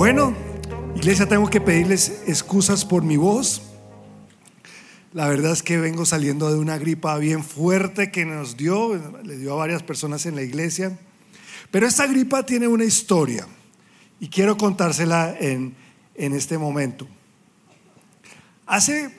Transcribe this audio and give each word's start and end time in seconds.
Bueno, 0.00 0.34
iglesia, 0.96 1.28
tengo 1.28 1.50
que 1.50 1.60
pedirles 1.60 2.22
excusas 2.26 2.86
por 2.86 3.02
mi 3.02 3.18
voz. 3.18 3.60
La 5.12 5.28
verdad 5.28 5.52
es 5.52 5.62
que 5.62 5.76
vengo 5.76 6.06
saliendo 6.06 6.50
de 6.50 6.58
una 6.58 6.78
gripa 6.78 7.18
bien 7.18 7.44
fuerte 7.44 8.10
que 8.10 8.24
nos 8.24 8.56
dio, 8.56 8.94
le 9.22 9.36
dio 9.36 9.52
a 9.52 9.56
varias 9.56 9.82
personas 9.82 10.24
en 10.24 10.36
la 10.36 10.42
iglesia. 10.42 10.98
Pero 11.70 11.86
esta 11.86 12.06
gripa 12.06 12.46
tiene 12.46 12.66
una 12.66 12.84
historia 12.84 13.46
y 14.20 14.28
quiero 14.28 14.56
contársela 14.56 15.36
en, 15.38 15.74
en 16.14 16.32
este 16.32 16.56
momento. 16.56 17.06
Hace 18.64 19.14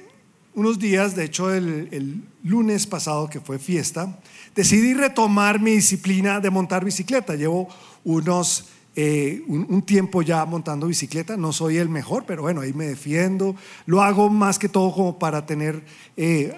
unos 0.56 0.80
días, 0.80 1.16
de 1.16 1.26
hecho 1.26 1.54
el, 1.54 1.90
el, 1.92 2.24
lunes 2.44 2.88
pasado 2.88 3.30
que 3.30 3.40
fue 3.40 3.60
fiesta, 3.60 4.20
decidí 4.56 4.96
retomar 4.96 5.60
mi 5.60 5.74
disciplina 5.74 6.40
de 6.40 6.50
montar 6.50 6.84
bicicleta. 6.84 7.36
Llevo 7.36 7.68
unos 8.04 8.66
eh, 8.96 9.42
un, 9.48 9.66
un, 9.70 9.82
tiempo 9.84 10.22
ya 10.22 10.44
montando 10.46 10.88
bicicleta, 10.88 11.38
no 11.38 11.54
soy 11.54 11.78
el 11.78 11.88
mejor, 11.88 12.26
pero 12.26 12.42
bueno, 12.42 12.62
ahí 12.62 12.74
me 12.74 12.88
defiendo. 12.88 13.56
Lo 13.86 14.02
hago 14.02 14.30
más 14.30 14.60
que 14.60 14.68
todo 14.68 14.92
como 14.92 15.18
para 15.18 15.46
tener 15.46 15.82
eh, 16.18 16.54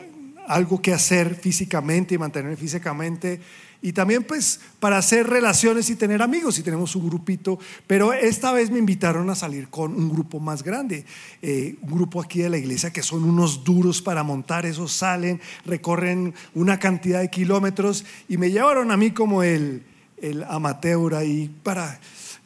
algo 0.47 0.81
que 0.81 0.93
hacer 0.93 1.35
físicamente 1.35 2.15
y 2.15 2.17
mantener 2.17 2.57
físicamente. 2.57 3.39
Y 3.83 3.91
también 3.91 4.23
pues 4.23 4.61
para 4.79 4.97
hacer 4.97 5.27
relaciones 5.27 5.89
y 5.89 5.95
tener 5.95 6.21
amigos, 6.21 6.57
y 6.57 6.63
tenemos 6.63 6.95
un 6.95 7.07
grupito, 7.07 7.59
pero 7.85 8.13
esta 8.13 8.53
vez 8.53 8.71
me 8.71 8.79
invitaron 8.79 9.29
a 9.29 9.35
salir 9.35 9.67
con 9.67 9.93
un 9.93 10.09
grupo 10.09 10.39
más 10.39 10.63
grande, 10.63 11.05
eh, 11.41 11.75
un 11.81 11.91
grupo 11.91 12.21
aquí 12.21 12.39
de 12.39 12.49
la 12.49 12.57
iglesia 12.57 12.91
que 12.91 13.03
son 13.03 13.25
unos 13.25 13.63
duros 13.65 14.01
para 14.01 14.23
montar, 14.23 14.65
esos 14.65 14.93
salen, 14.93 15.41
recorren 15.65 16.33
una 16.55 16.79
cantidad 16.79 17.19
de 17.19 17.29
kilómetros. 17.29 18.05
Y 18.29 18.37
me 18.37 18.51
llevaron 18.51 18.89
a 18.89 18.97
mí 18.97 19.11
como 19.11 19.43
el, 19.43 19.83
el 20.21 20.43
amateur 20.45 21.13
ahí 21.13 21.53
para 21.61 21.99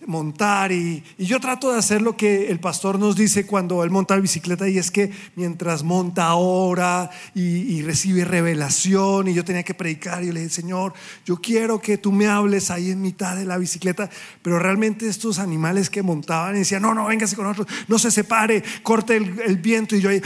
montar 0.06 0.72
y, 0.72 1.04
y, 1.18 1.26
yo 1.26 1.40
trato 1.40 1.72
de 1.72 1.80
hacer 1.80 2.02
lo 2.02 2.16
que 2.16 2.50
el 2.50 2.60
pastor 2.60 3.00
nos 3.00 3.16
dice 3.16 3.46
cuando 3.46 3.84
él 3.84 3.90
monta 3.90 4.16
bicicleta 4.16 4.70
y 4.70 4.78
es 4.78 4.92
que 4.92 5.12
mientras 5.36 5.84
monta 5.84 6.34
ora 6.36 7.10
y, 7.34 7.82
recibe 7.82 8.24
revelación 8.24 9.28
y 9.28 9.34
yo 9.34 9.44
tenía 9.44 9.64
que 9.64 9.74
predicar 9.74 10.24
y 10.24 10.28
yo 10.28 10.34
le 10.34 10.42
dije 10.42 10.54
Señor 10.54 10.94
yo 11.26 11.38
quiero 11.38 11.82
que 11.82 11.98
tú 11.98 12.12
me 12.12 12.28
hables 12.28 12.70
ahí 12.70 12.92
en 12.92 13.02
mitad 13.02 13.36
de 13.36 13.46
la 13.46 13.58
bicicleta 13.58 14.10
pero 14.42 14.60
realmente 14.60 15.08
estos 15.08 15.40
animales 15.40 15.90
que 15.90 16.04
montaban 16.04 16.56
y 16.56 16.60
decían 16.60 16.82
no 16.84 16.94
no 16.94 17.08
véngase 17.08 17.36
con 17.36 17.46
nosotros 17.46 17.76
no 17.88 17.98
se 17.98 18.12
separe 18.12 18.64
corte 18.84 19.18
el, 19.18 19.40
el 19.42 19.58
viento 19.58 19.96
y 19.96 20.02
yo 20.02 20.10
ahí 20.10 20.22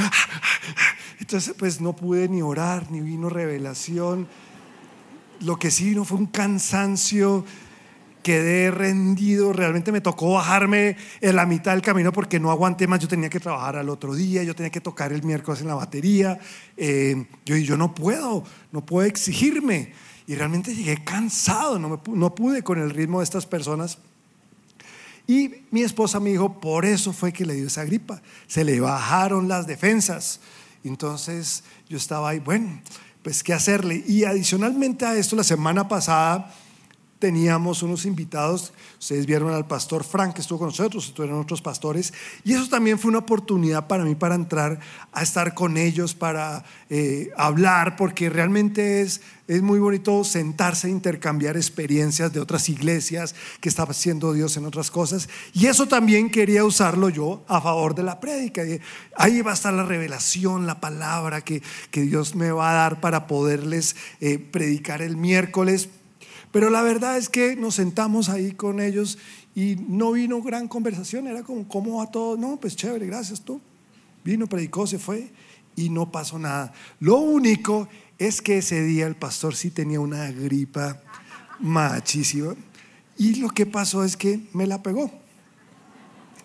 entonces 1.19 1.53
pues 1.58 1.80
no 1.80 1.95
pude 1.95 2.27
ni 2.27 2.42
orar 2.42 2.92
ni 2.92 2.99
vino 2.99 3.30
revelación. 3.30 4.27
Lo 5.39 5.58
que 5.58 5.72
sí 5.72 5.86
vino 5.86 6.03
fue 6.03 6.17
un 6.17 6.27
cansancio 6.27 7.45
quedé 8.22 8.72
rendido, 8.72 9.53
realmente 9.53 9.91
me 9.91 10.02
tocó 10.02 10.33
bajarme 10.33 10.97
en 11.19 11.36
la 11.36 11.45
mitad 11.45 11.72
del 11.72 11.81
camino 11.81 12.11
porque 12.11 12.39
no 12.39 12.52
aguanté 12.52 12.88
más, 12.88 13.00
yo 13.00 13.08
tenía 13.08 13.30
que 13.30 13.39
trabajar 13.39 13.77
al 13.77 13.89
otro 13.89 14.16
día, 14.16 14.44
yo 14.44 14.55
tenía 14.55 14.69
que 14.69 14.81
tocar 14.81 15.11
el 15.14 15.23
miércoles 15.23 15.61
en 15.61 15.67
la 15.67 15.75
batería, 15.75 16.39
eh, 16.77 17.25
yo, 17.45 17.55
yo 17.58 17.77
no 17.77 17.94
puedo, 17.94 18.44
no 18.72 18.86
puedo 18.86 19.08
exigirme. 19.08 19.94
Y 20.27 20.36
realmente 20.36 20.73
llegué 20.73 21.03
cansado, 21.03 21.77
no, 21.80 21.89
me, 21.89 21.97
no 22.14 22.36
pude 22.36 22.64
con 22.64 22.80
el 22.80 22.92
ritmo 22.92 23.19
de 23.19 23.25
estas 23.25 23.45
personas. 23.45 23.97
Y 25.27 25.66
mi 25.72 25.81
esposa 25.81 26.19
me 26.19 26.30
dijo, 26.30 26.59
por 26.59 26.86
eso 26.86 27.14
fue 27.14 27.33
que 27.33 27.45
le 27.45 27.55
dio 27.55 27.67
esa 27.67 27.86
gripa, 27.86 28.22
se 28.47 28.64
le 28.64 28.80
bajaron 28.80 29.47
las 29.47 29.67
defensas. 29.67 30.39
Entonces 30.83 31.64
yo 31.89 31.97
estaba 31.97 32.30
ahí, 32.30 32.39
bueno, 32.39 32.81
pues 33.23 33.44
qué 33.44 33.53
hacerle. 33.53 34.03
Y 34.08 34.23
adicionalmente 34.23 35.05
a 35.05 35.16
esto, 35.16 35.36
la 35.36 35.44
semana 35.44 35.88
pasada 35.88 36.53
teníamos 37.22 37.83
unos 37.83 38.05
invitados, 38.05 38.73
ustedes 39.00 39.27
vieron 39.27 39.53
al 39.53 39.67
pastor 39.67 40.03
Frank 40.03 40.33
que 40.33 40.41
estuvo 40.41 40.58
con 40.58 40.69
nosotros, 40.69 41.08
estuvieron 41.08 41.39
otros 41.39 41.61
pastores, 41.61 42.11
y 42.43 42.54
eso 42.54 42.67
también 42.67 42.98
fue 42.98 43.09
una 43.09 43.20
oportunidad 43.20 43.87
para 43.87 44.04
mí 44.04 44.15
para 44.15 44.33
entrar 44.33 44.80
a 45.14 45.21
estar 45.21 45.54
con 45.54 45.77
ellos, 45.77 46.15
para 46.15 46.65
eh, 46.89 47.30
hablar, 47.37 47.95
porque 47.95 48.32
realmente 48.32 49.02
es, 49.02 49.21
es 49.48 49.61
muy 49.61 49.80
bonito 49.80 50.23
sentarse 50.23 50.87
e 50.87 50.92
intercambiar 50.92 51.58
experiencias 51.58 52.33
de 52.33 52.39
otras 52.39 52.67
iglesias 52.70 53.36
que 53.59 53.70
está 53.70 53.83
haciendo 53.83 54.33
Dios 54.33 54.58
en 54.58 54.65
otras 54.65 54.89
cosas, 54.89 55.30
y 55.53 55.67
eso 55.67 55.88
también 55.88 56.32
quería 56.32 56.65
usarlo 56.65 57.09
yo 57.09 57.45
a 57.48 57.61
favor 57.61 57.93
de 57.93 58.02
la 58.02 58.20
prédica. 58.20 58.64
Ahí 59.15 59.42
va 59.42 59.52
a 59.52 59.53
estar 59.53 59.73
la 59.73 59.83
revelación, 59.83 60.65
la 60.65 60.82
palabra 60.82 61.42
que, 61.42 61.61
que 61.92 62.02
Dios 62.02 62.33
me 62.33 62.52
va 62.52 62.71
a 62.71 62.73
dar 62.73 62.99
para 62.99 63.27
poderles 63.27 63.95
eh, 64.21 64.39
predicar 64.39 65.03
el 65.03 65.17
miércoles 65.17 65.89
pero 66.52 66.70
la 66.70 66.82
verdad 66.82 67.17
es 67.17 67.30
que 67.30 67.56
nos 67.56 67.76
sentamos 67.76 68.30
ahí 68.30 68.52
con 68.52 68.80
ellos 68.80 69.17
y 69.56 69.78
no 69.88 70.12
vino 70.12 70.42
gran 70.42 70.67
conversación, 70.67 71.28
era 71.28 71.44
como, 71.44 71.67
¿cómo 71.67 71.98
va 71.98 72.12
todo? 72.12 72.38
No, 72.38 72.58
pues 72.58 72.76
chévere, 72.76 73.06
gracias 73.06 73.42
tú. 73.42 73.62
Vino, 74.23 74.48
predicó, 74.48 74.86
se 74.86 75.00
fue 75.00 75.32
y 75.76 75.89
no 75.89 76.12
pasó 76.12 76.38
nada. 76.38 76.73
Lo 77.00 77.17
único 77.17 77.88
es 78.17 78.42
que 78.42 78.60
ese 78.60 78.84
día 78.84 79.08
el 79.08 79.16
pastor 79.16 79.56
sí 79.56 79.72
tenía 79.72 80.00
una 80.00 80.30
gripa 80.32 81.02
machísima 81.60 82.56
y 83.18 83.36
lo 83.36 83.50
que 83.50 83.66
pasó 83.66 84.04
es 84.04 84.18
que 84.18 84.42
me 84.54 84.68
la 84.68 84.83
pegó. 84.83 85.12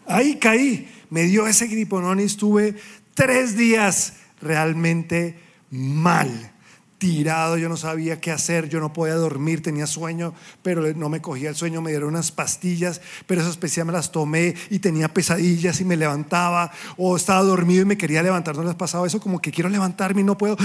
Ahí 0.06 0.36
caí, 0.36 0.88
me 1.10 1.24
dio 1.24 1.46
ese 1.48 1.66
griponón 1.66 2.20
y 2.20 2.24
estuve 2.24 2.76
tres 3.14 3.56
días 3.56 4.14
realmente 4.40 5.38
mal 5.70 6.52
tirado, 6.98 7.58
yo 7.58 7.68
no 7.68 7.76
sabía 7.76 8.20
qué 8.20 8.30
hacer, 8.30 8.68
yo 8.68 8.80
no 8.80 8.92
podía 8.92 9.14
dormir, 9.14 9.62
tenía 9.62 9.86
sueño, 9.86 10.32
pero 10.62 10.82
no 10.94 11.08
me 11.08 11.20
cogía 11.20 11.50
el 11.50 11.56
sueño, 11.56 11.82
me 11.82 11.90
dieron 11.90 12.08
unas 12.08 12.32
pastillas, 12.32 13.02
pero 13.26 13.42
esas 13.42 13.58
pastillas 13.58 13.86
me 13.86 13.92
las 13.92 14.12
tomé 14.12 14.54
y 14.70 14.78
tenía 14.78 15.08
pesadillas 15.08 15.80
y 15.80 15.84
me 15.84 15.96
levantaba, 15.96 16.70
o 16.96 17.16
estaba 17.16 17.42
dormido 17.42 17.82
y 17.82 17.84
me 17.84 17.98
quería 17.98 18.22
levantar, 18.22 18.56
no 18.56 18.62
les 18.62 18.74
pasaba 18.74 19.06
eso, 19.06 19.20
como 19.20 19.40
que 19.40 19.50
quiero 19.50 19.68
levantarme 19.68 20.22
y 20.22 20.24
no 20.24 20.38
puedo, 20.38 20.56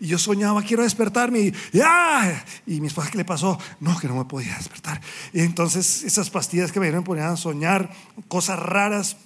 y 0.00 0.06
yo 0.06 0.18
soñaba, 0.18 0.62
quiero 0.62 0.84
despertarme, 0.84 1.40
y, 1.40 1.80
¡ah! 1.82 2.44
y 2.66 2.80
mi 2.80 2.86
esposa, 2.86 3.10
¿qué 3.10 3.18
le 3.18 3.24
pasó? 3.24 3.58
No, 3.80 3.98
que 3.98 4.06
no 4.06 4.14
me 4.14 4.24
podía 4.24 4.54
despertar. 4.56 5.00
Y 5.32 5.40
entonces 5.40 6.04
esas 6.04 6.30
pastillas 6.30 6.70
que 6.70 6.78
me 6.78 6.86
dieron 6.86 7.02
me 7.02 7.06
ponían 7.06 7.30
a 7.30 7.36
soñar 7.36 7.90
cosas 8.28 8.58
raras, 8.60 9.16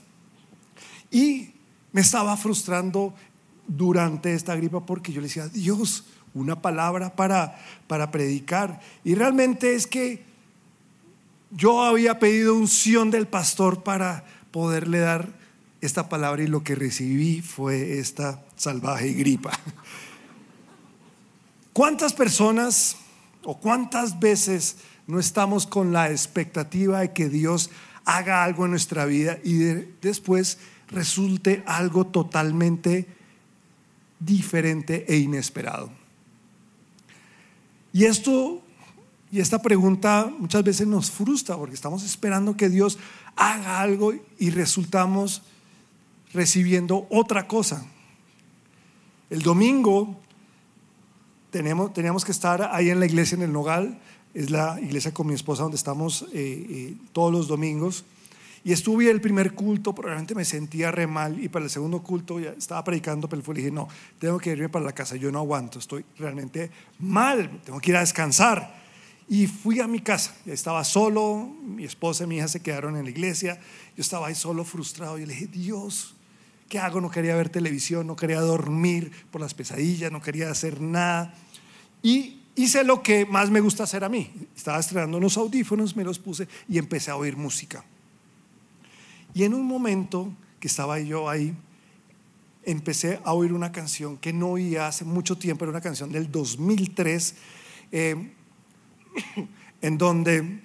y 1.10 1.52
me 1.92 2.00
estaba 2.02 2.36
frustrando 2.36 3.14
durante 3.68 4.34
esta 4.34 4.56
gripa 4.56 4.84
porque 4.84 5.12
yo 5.12 5.20
le 5.20 5.28
decía, 5.28 5.48
Dios, 5.48 6.04
una 6.34 6.60
palabra 6.60 7.16
para, 7.16 7.58
para 7.86 8.10
predicar. 8.10 8.80
Y 9.04 9.14
realmente 9.14 9.74
es 9.74 9.86
que 9.86 10.24
yo 11.50 11.82
había 11.82 12.18
pedido 12.18 12.54
unción 12.54 13.10
del 13.10 13.26
pastor 13.26 13.82
para 13.82 14.24
poderle 14.50 14.98
dar 14.98 15.28
esta 15.80 16.08
palabra 16.08 16.42
y 16.42 16.46
lo 16.46 16.62
que 16.62 16.74
recibí 16.74 17.40
fue 17.40 17.98
esta 17.98 18.44
salvaje 18.56 19.12
gripa. 19.12 19.52
¿Cuántas 21.72 22.12
personas 22.12 22.96
o 23.44 23.58
cuántas 23.58 24.18
veces 24.18 24.78
no 25.06 25.20
estamos 25.20 25.66
con 25.66 25.92
la 25.92 26.10
expectativa 26.10 27.00
de 27.00 27.12
que 27.12 27.28
Dios 27.28 27.70
haga 28.04 28.44
algo 28.44 28.64
en 28.64 28.72
nuestra 28.72 29.04
vida 29.04 29.38
y 29.44 29.54
de, 29.54 29.94
después 30.00 30.58
resulte 30.88 31.62
algo 31.66 32.06
totalmente 32.06 33.06
diferente 34.18 35.04
e 35.08 35.16
inesperado. 35.16 35.90
Y 37.92 38.04
esto 38.04 38.62
y 39.30 39.40
esta 39.40 39.60
pregunta 39.60 40.32
muchas 40.38 40.62
veces 40.62 40.86
nos 40.86 41.10
frustra 41.10 41.56
porque 41.56 41.74
estamos 41.74 42.04
esperando 42.04 42.56
que 42.56 42.68
Dios 42.68 42.98
haga 43.34 43.80
algo 43.80 44.14
y 44.38 44.50
resultamos 44.50 45.42
recibiendo 46.32 47.06
otra 47.10 47.48
cosa. 47.48 47.84
El 49.28 49.42
domingo 49.42 50.16
tenemos, 51.50 51.92
teníamos 51.92 52.24
que 52.24 52.32
estar 52.32 52.70
ahí 52.72 52.90
en 52.90 53.00
la 53.00 53.06
iglesia 53.06 53.36
en 53.36 53.42
el 53.42 53.52
Nogal, 53.52 53.98
es 54.32 54.50
la 54.50 54.80
iglesia 54.80 55.12
con 55.12 55.26
mi 55.26 55.34
esposa 55.34 55.62
donde 55.62 55.76
estamos 55.76 56.22
eh, 56.22 56.26
eh, 56.34 56.96
todos 57.12 57.32
los 57.32 57.48
domingos. 57.48 58.04
Y 58.66 58.72
estuve 58.72 59.08
el 59.08 59.20
primer 59.20 59.54
culto, 59.54 59.94
probablemente 59.94 60.34
me 60.34 60.44
sentía 60.44 60.90
re 60.90 61.06
mal 61.06 61.38
y 61.40 61.48
para 61.48 61.66
el 61.66 61.70
segundo 61.70 62.02
culto 62.02 62.40
ya 62.40 62.50
estaba 62.50 62.82
predicando, 62.82 63.28
pero 63.28 63.40
le 63.52 63.60
dije, 63.60 63.70
no, 63.70 63.86
tengo 64.18 64.40
que 64.40 64.50
irme 64.50 64.68
para 64.68 64.84
la 64.84 64.90
casa, 64.90 65.14
yo 65.14 65.30
no 65.30 65.38
aguanto, 65.38 65.78
estoy 65.78 66.04
realmente 66.18 66.68
mal, 66.98 67.60
tengo 67.64 67.78
que 67.78 67.92
ir 67.92 67.96
a 67.96 68.00
descansar. 68.00 68.74
Y 69.28 69.46
fui 69.46 69.78
a 69.78 69.86
mi 69.86 70.00
casa, 70.00 70.34
estaba 70.46 70.82
solo, 70.82 71.48
mi 71.62 71.84
esposa 71.84 72.24
y 72.24 72.26
mi 72.26 72.38
hija 72.38 72.48
se 72.48 72.58
quedaron 72.58 72.96
en 72.96 73.04
la 73.04 73.10
iglesia, 73.10 73.54
yo 73.96 74.00
estaba 74.00 74.26
ahí 74.26 74.34
solo 74.34 74.64
frustrado 74.64 75.16
y 75.16 75.26
le 75.26 75.34
dije, 75.34 75.46
Dios, 75.46 76.16
¿qué 76.68 76.80
hago? 76.80 77.00
No 77.00 77.08
quería 77.08 77.36
ver 77.36 77.50
televisión, 77.50 78.08
no 78.08 78.16
quería 78.16 78.40
dormir 78.40 79.12
por 79.30 79.40
las 79.40 79.54
pesadillas, 79.54 80.10
no 80.10 80.20
quería 80.20 80.50
hacer 80.50 80.80
nada. 80.80 81.32
Y 82.02 82.40
hice 82.56 82.82
lo 82.82 83.00
que 83.00 83.26
más 83.26 83.48
me 83.48 83.60
gusta 83.60 83.84
hacer 83.84 84.02
a 84.02 84.08
mí. 84.08 84.28
Estaba 84.56 84.80
estrenando 84.80 85.18
unos 85.18 85.36
audífonos, 85.36 85.94
me 85.94 86.02
los 86.02 86.18
puse 86.18 86.48
y 86.68 86.78
empecé 86.78 87.12
a 87.12 87.16
oír 87.16 87.36
música. 87.36 87.84
Y 89.36 89.44
en 89.44 89.52
un 89.52 89.66
momento 89.66 90.32
que 90.58 90.66
estaba 90.66 90.98
yo 90.98 91.28
ahí, 91.28 91.54
empecé 92.62 93.20
a 93.22 93.34
oír 93.34 93.52
una 93.52 93.70
canción 93.70 94.16
que 94.16 94.32
no 94.32 94.52
oía 94.52 94.86
hace 94.86 95.04
mucho 95.04 95.36
tiempo, 95.36 95.66
era 95.66 95.72
una 95.72 95.82
canción 95.82 96.10
del 96.10 96.32
2003, 96.32 97.34
eh, 97.92 98.32
en 99.82 99.98
donde 99.98 100.62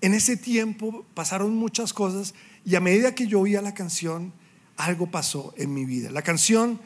en 0.00 0.14
ese 0.14 0.36
tiempo 0.36 1.04
pasaron 1.12 1.56
muchas 1.56 1.92
cosas 1.92 2.34
y 2.64 2.76
a 2.76 2.80
medida 2.80 3.16
que 3.16 3.26
yo 3.26 3.40
oía 3.40 3.60
la 3.60 3.74
canción, 3.74 4.32
algo 4.76 5.10
pasó 5.10 5.52
en 5.56 5.74
mi 5.74 5.84
vida. 5.84 6.12
La 6.12 6.22
canción 6.22 6.80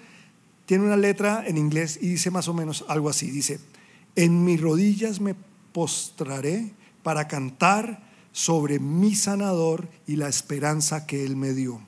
tiene 0.64 0.84
una 0.84 0.96
letra 0.96 1.44
en 1.46 1.58
inglés 1.58 1.98
y 2.00 2.08
dice 2.08 2.30
más 2.30 2.48
o 2.48 2.54
menos 2.54 2.86
algo 2.88 3.10
así. 3.10 3.30
Dice, 3.30 3.60
en 4.16 4.46
mis 4.46 4.62
rodillas 4.62 5.20
me 5.20 5.34
postraré 5.74 6.72
para 7.02 7.28
cantar 7.28 8.13
sobre 8.34 8.80
mi 8.80 9.14
sanador 9.14 9.88
y 10.08 10.16
la 10.16 10.28
esperanza 10.28 11.06
que 11.06 11.24
él 11.24 11.36
me 11.36 11.52
dio. 11.54 11.80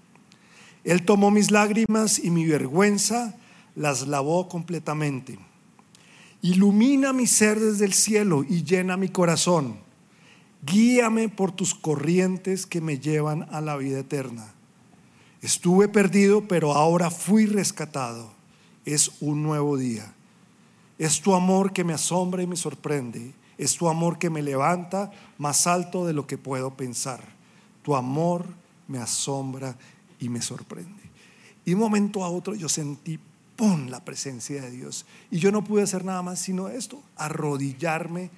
Él 0.85 1.05
tomó 1.05 1.33
mis 1.33 1.51
lágrimas 1.51 2.21
y 2.21 2.31
mi 2.31 2.47
vergüenza 2.47 3.35
las 3.75 4.07
lavó 4.07 4.49
completamente. 4.49 5.41
Ilumina 6.43 7.13
mi 7.13 7.27
ser 7.27 7.59
desde 7.59 7.85
el 7.85 7.93
cielo 7.93 8.45
y 8.49 8.63
llena 8.63 8.97
mi 8.97 9.09
corazón. 9.09 9.79
Guíame 10.63 11.29
por 11.29 11.51
tus 11.51 11.75
corrientes 11.75 12.65
que 12.65 12.81
me 12.81 13.01
llevan 13.01 13.49
a 13.51 13.61
la 13.61 13.77
vida 13.77 13.99
eterna. 13.99 14.55
Estuve 15.43 15.89
perdido, 15.89 16.47
pero 16.47 16.75
ahora 16.75 17.11
fui 17.11 17.47
rescatado. 17.47 18.31
Es 18.85 19.11
un 19.19 19.43
nuevo 19.43 19.77
día. 19.77 20.15
Es 20.97 21.21
tu 21.21 21.35
amor 21.35 21.73
que 21.73 21.83
me 21.83 21.93
asombra 21.93 22.45
y 22.45 22.47
me 22.47 22.57
sorprende. 22.57 23.35
Es 23.59 23.77
tu 23.77 23.89
amor 23.89 24.19
que 24.19 24.31
me 24.31 24.43
levanta 24.43 25.11
más 25.39 25.67
alto 25.67 26.07
de 26.07 26.13
lo 26.13 26.27
que 26.27 26.39
puedo 26.39 26.75
pensar. 26.75 27.23
Tu 27.83 27.97
amor 27.97 28.47
me 28.89 28.99
asombra 28.99 29.77
y 30.21 30.29
me 30.29 30.43
sorprende. 30.43 31.03
Y 31.65 31.75
un 31.75 31.81
momento 31.81 32.25
a 32.25 32.29
otro 32.29 32.55
yo 32.55 32.69
sentí, 32.69 33.19
¡pum!, 33.57 33.89
la 33.89 34.05
presencia 34.05 34.63
de 34.63 34.71
Dios. 34.71 35.07
Y 35.31 35.39
yo 35.39 35.51
no 35.51 35.65
pude 35.65 35.83
hacer 35.83 36.05
nada 36.05 36.23
más 36.23 36.39
sino 36.39 36.69
esto, 36.69 37.03
arrodillarme 37.17 38.31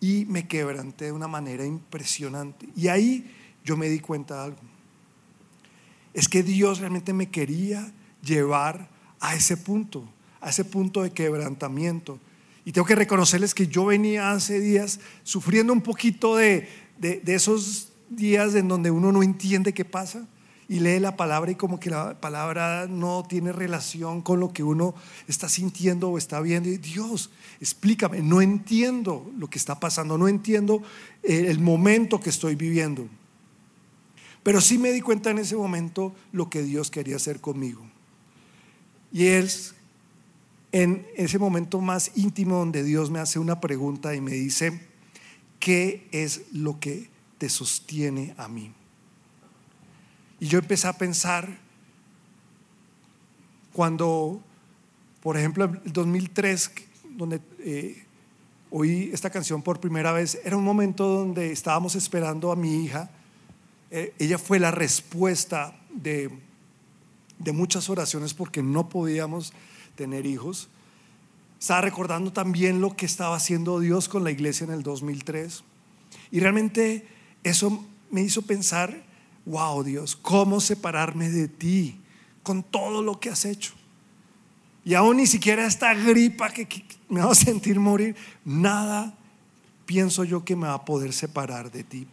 y 0.00 0.26
me 0.26 0.46
quebranté 0.46 1.06
de 1.06 1.12
una 1.12 1.28
manera 1.28 1.64
impresionante. 1.64 2.68
Y 2.76 2.88
ahí 2.88 3.32
yo 3.64 3.76
me 3.76 3.88
di 3.88 4.00
cuenta 4.00 4.36
de 4.36 4.44
algo. 4.44 4.60
Es 6.12 6.28
que 6.28 6.42
Dios 6.42 6.78
realmente 6.78 7.12
me 7.12 7.28
quería 7.28 7.92
llevar 8.22 8.88
a 9.20 9.34
ese 9.34 9.56
punto, 9.56 10.04
a 10.40 10.50
ese 10.50 10.64
punto 10.64 11.02
de 11.02 11.10
quebrantamiento. 11.10 12.18
Y 12.66 12.72
tengo 12.72 12.84
que 12.84 12.96
reconocerles 12.96 13.54
que 13.54 13.68
yo 13.68 13.86
venía 13.86 14.32
hace 14.32 14.58
días 14.58 14.98
sufriendo 15.22 15.72
un 15.72 15.82
poquito 15.82 16.34
de, 16.34 16.68
de, 16.98 17.22
esos 17.26 17.92
días 18.10 18.56
en 18.56 18.66
donde 18.66 18.90
uno 18.90 19.12
no 19.12 19.22
entiende 19.22 19.72
qué 19.72 19.84
pasa 19.84 20.26
y 20.68 20.80
lee 20.80 20.98
la 20.98 21.16
palabra 21.16 21.52
y 21.52 21.54
como 21.54 21.78
que 21.78 21.90
la 21.90 22.20
palabra 22.20 22.88
no 22.88 23.24
tiene 23.28 23.52
relación 23.52 24.20
con 24.20 24.40
lo 24.40 24.52
que 24.52 24.64
uno 24.64 24.96
está 25.28 25.48
sintiendo 25.48 26.10
o 26.10 26.18
está 26.18 26.40
viendo. 26.40 26.68
Y 26.68 26.78
Dios, 26.78 27.30
explícame, 27.60 28.20
no 28.20 28.42
entiendo 28.42 29.30
lo 29.38 29.48
que 29.48 29.58
está 29.58 29.78
pasando, 29.78 30.18
no 30.18 30.26
entiendo 30.26 30.82
eh, 31.22 31.46
el 31.46 31.60
momento 31.60 32.18
que 32.18 32.30
estoy 32.30 32.56
viviendo. 32.56 33.06
Pero 34.42 34.60
sí 34.60 34.76
me 34.76 34.90
di 34.90 35.02
cuenta 35.02 35.30
en 35.30 35.38
ese 35.38 35.54
momento 35.54 36.16
lo 36.32 36.50
que 36.50 36.64
Dios 36.64 36.90
quería 36.90 37.14
hacer 37.14 37.40
conmigo. 37.40 37.86
Y 39.12 39.26
es 39.26 39.75
en 40.72 41.06
ese 41.16 41.38
momento 41.38 41.80
más 41.80 42.10
íntimo 42.14 42.56
donde 42.56 42.82
Dios 42.82 43.10
me 43.10 43.18
hace 43.18 43.38
una 43.38 43.60
pregunta 43.60 44.14
y 44.14 44.20
me 44.20 44.32
dice, 44.32 44.80
¿qué 45.58 46.08
es 46.12 46.42
lo 46.52 46.80
que 46.80 47.08
te 47.38 47.48
sostiene 47.48 48.34
a 48.36 48.48
mí? 48.48 48.72
Y 50.40 50.48
yo 50.48 50.58
empecé 50.58 50.86
a 50.88 50.92
pensar 50.92 51.58
cuando, 53.72 54.40
por 55.22 55.36
ejemplo, 55.36 55.64
el 55.64 55.92
2003, 55.92 56.70
donde 57.16 57.40
eh, 57.60 58.04
oí 58.70 59.10
esta 59.12 59.30
canción 59.30 59.62
por 59.62 59.80
primera 59.80 60.12
vez, 60.12 60.40
era 60.44 60.56
un 60.56 60.64
momento 60.64 61.06
donde 61.06 61.52
estábamos 61.52 61.94
esperando 61.94 62.52
a 62.52 62.56
mi 62.56 62.84
hija. 62.84 63.10
Eh, 63.90 64.14
ella 64.18 64.38
fue 64.38 64.58
la 64.58 64.70
respuesta 64.70 65.78
de, 65.90 66.30
de 67.38 67.52
muchas 67.52 67.88
oraciones 67.88 68.34
porque 68.34 68.62
no 68.62 68.88
podíamos 68.88 69.52
tener 69.96 70.26
hijos. 70.26 70.68
Estaba 71.58 71.80
recordando 71.80 72.32
también 72.32 72.80
lo 72.80 72.94
que 72.94 73.06
estaba 73.06 73.34
haciendo 73.34 73.80
Dios 73.80 74.08
con 74.08 74.22
la 74.22 74.30
iglesia 74.30 74.64
en 74.64 74.72
el 74.72 74.82
2003. 74.82 75.64
Y 76.30 76.40
realmente 76.40 77.06
eso 77.42 77.84
me 78.10 78.22
hizo 78.22 78.42
pensar 78.42 79.06
wow 79.46 79.82
Dios, 79.84 80.16
¿cómo 80.16 80.60
separarme 80.60 81.30
de 81.30 81.48
ti 81.48 81.98
con 82.42 82.62
todo 82.62 83.02
lo 83.02 83.18
que 83.18 83.30
has 83.30 83.44
hecho? 83.44 83.72
Y 84.84 84.94
aún 84.94 85.16
ni 85.16 85.26
siquiera 85.26 85.66
esta 85.66 85.94
gripa 85.94 86.50
que, 86.50 86.68
me 87.08 87.20
va 87.20 87.32
a 87.32 87.34
sentir 87.34 87.80
morir, 87.80 88.14
nada 88.44 89.16
pienso 89.86 90.24
yo 90.24 90.44
que 90.44 90.56
me 90.56 90.66
va 90.66 90.74
a 90.74 90.84
poder 90.84 91.12
separar 91.12 91.70
de 91.70 91.84
ti. 91.84 92.06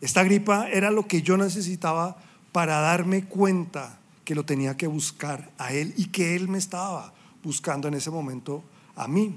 Esta 0.00 0.22
gripa 0.22 0.68
era 0.68 0.90
lo 0.90 1.06
que 1.06 1.22
yo 1.22 1.36
necesitaba 1.36 2.16
para 2.52 2.80
darme 2.80 3.24
cuenta 3.24 3.98
que 4.24 4.34
lo 4.34 4.44
tenía 4.44 4.76
que 4.76 4.86
buscar 4.86 5.50
a 5.58 5.72
Él 5.72 5.94
y 5.96 6.06
que 6.06 6.36
Él 6.36 6.48
me 6.48 6.58
estaba 6.58 7.12
buscando 7.42 7.88
en 7.88 7.94
ese 7.94 8.10
momento 8.10 8.62
a 8.94 9.08
mí. 9.08 9.36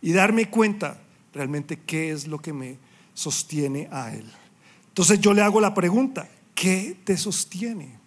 Y 0.00 0.12
darme 0.12 0.50
cuenta 0.50 1.00
realmente 1.32 1.80
qué 1.80 2.10
es 2.10 2.26
lo 2.26 2.38
que 2.38 2.52
me 2.52 2.78
sostiene 3.14 3.88
a 3.90 4.12
Él. 4.14 4.30
Entonces 4.88 5.20
yo 5.20 5.34
le 5.34 5.42
hago 5.42 5.60
la 5.60 5.74
pregunta, 5.74 6.28
¿qué 6.54 6.96
te 7.04 7.16
sostiene? 7.16 7.98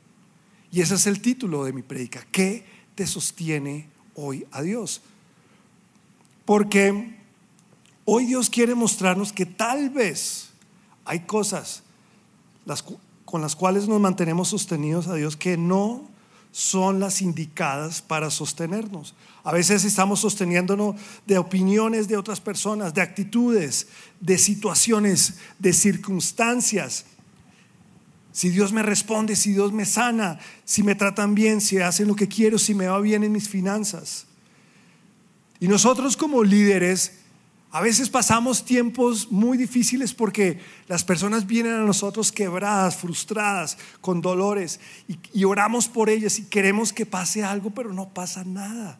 Y 0.72 0.82
ese 0.82 0.96
es 0.96 1.08
el 1.08 1.22
título 1.22 1.64
de 1.64 1.74
mi 1.74 1.82
predica, 1.82 2.26
¿qué 2.32 2.66
te 2.96 3.06
sostiene 3.08 3.90
hoy 4.16 4.46
a 4.52 4.62
Dios? 4.62 5.02
Porque 6.46 7.18
hoy 8.06 8.26
Dios 8.26 8.50
quiere 8.50 8.74
mostrarnos 8.74 9.34
que 9.34 9.46
tal 9.46 9.90
vez 9.90 10.50
hay 11.06 11.22
cosas 11.22 11.84
con 13.28 13.42
las 13.42 13.58
cuales 13.58 13.90
nos 13.90 14.00
mantenemos 14.00 14.48
sostenidos 14.48 15.08
a 15.08 15.16
Dios 15.16 15.36
que 15.36 15.58
no 15.58 16.08
son 16.54 17.02
las 17.02 17.22
indicadas 17.22 18.02
para 18.02 18.32
sostenernos. 18.32 19.16
A 19.44 19.52
veces 19.52 19.84
estamos 19.84 20.22
sosteniéndonos 20.22 20.96
de 21.26 21.38
opiniones 21.38 22.08
de 22.08 22.16
otras 22.16 22.40
personas, 22.40 22.94
de 22.94 23.02
actitudes, 23.02 23.90
de 24.22 24.38
situaciones, 24.38 25.40
de 25.60 25.74
circunstancias. 25.74 27.04
Si 28.32 28.50
Dios 28.50 28.72
me 28.72 28.82
responde, 28.82 29.36
si 29.36 29.52
Dios 29.52 29.74
me 29.74 29.86
sana, 29.86 30.40
si 30.64 30.82
me 30.82 30.96
tratan 30.96 31.36
bien, 31.36 31.60
si 31.60 31.80
hacen 31.80 32.08
lo 32.08 32.16
que 32.16 32.30
quiero, 32.30 32.58
si 32.58 32.74
me 32.74 32.88
va 32.88 33.02
bien 33.02 33.26
en 33.26 33.34
mis 33.34 33.50
finanzas. 33.50 34.26
Y 35.60 35.68
nosotros 35.68 36.16
como 36.16 36.46
líderes 36.46 37.12
a 37.71 37.81
veces 37.81 38.09
pasamos 38.09 38.64
tiempos 38.64 39.30
muy 39.30 39.57
difíciles 39.57 40.14
porque 40.14 40.59
las 40.88 41.04
personas 41.04 41.45
vienen 41.45 41.74
a 41.74 41.83
nosotros 41.83 42.31
quebradas, 42.31 42.95
frustradas, 42.95 43.78
con 44.00 44.21
dolores, 44.21 44.80
y, 45.33 45.44
oramos 45.44 45.90
por 45.90 46.09
ellas 46.09 46.40
y 46.40 46.45
queremos 46.45 46.94
que 46.94 47.06
pase 47.06 47.44
algo, 47.44 47.71
pero 47.71 47.92
no 47.94 48.09
pasa 48.09 48.45
nada. 48.45 49.00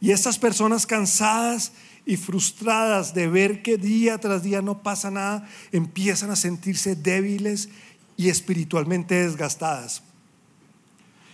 Y 0.00 0.10
estas 0.10 0.38
personas 0.38 0.84
cansadas 0.84 1.72
y 2.04 2.16
frustradas 2.16 3.14
de 3.14 3.28
ver 3.28 3.62
que 3.62 3.78
día 3.78 4.18
tras 4.18 4.42
día 4.42 4.60
no 4.62 4.82
pasa 4.82 5.10
nada, 5.10 5.48
empiezan 5.70 6.30
a 6.30 6.36
sentirse 6.36 6.96
débiles 6.96 7.68
y 8.16 8.28
espiritualmente 8.28 9.14
desgastadas. 9.14 10.02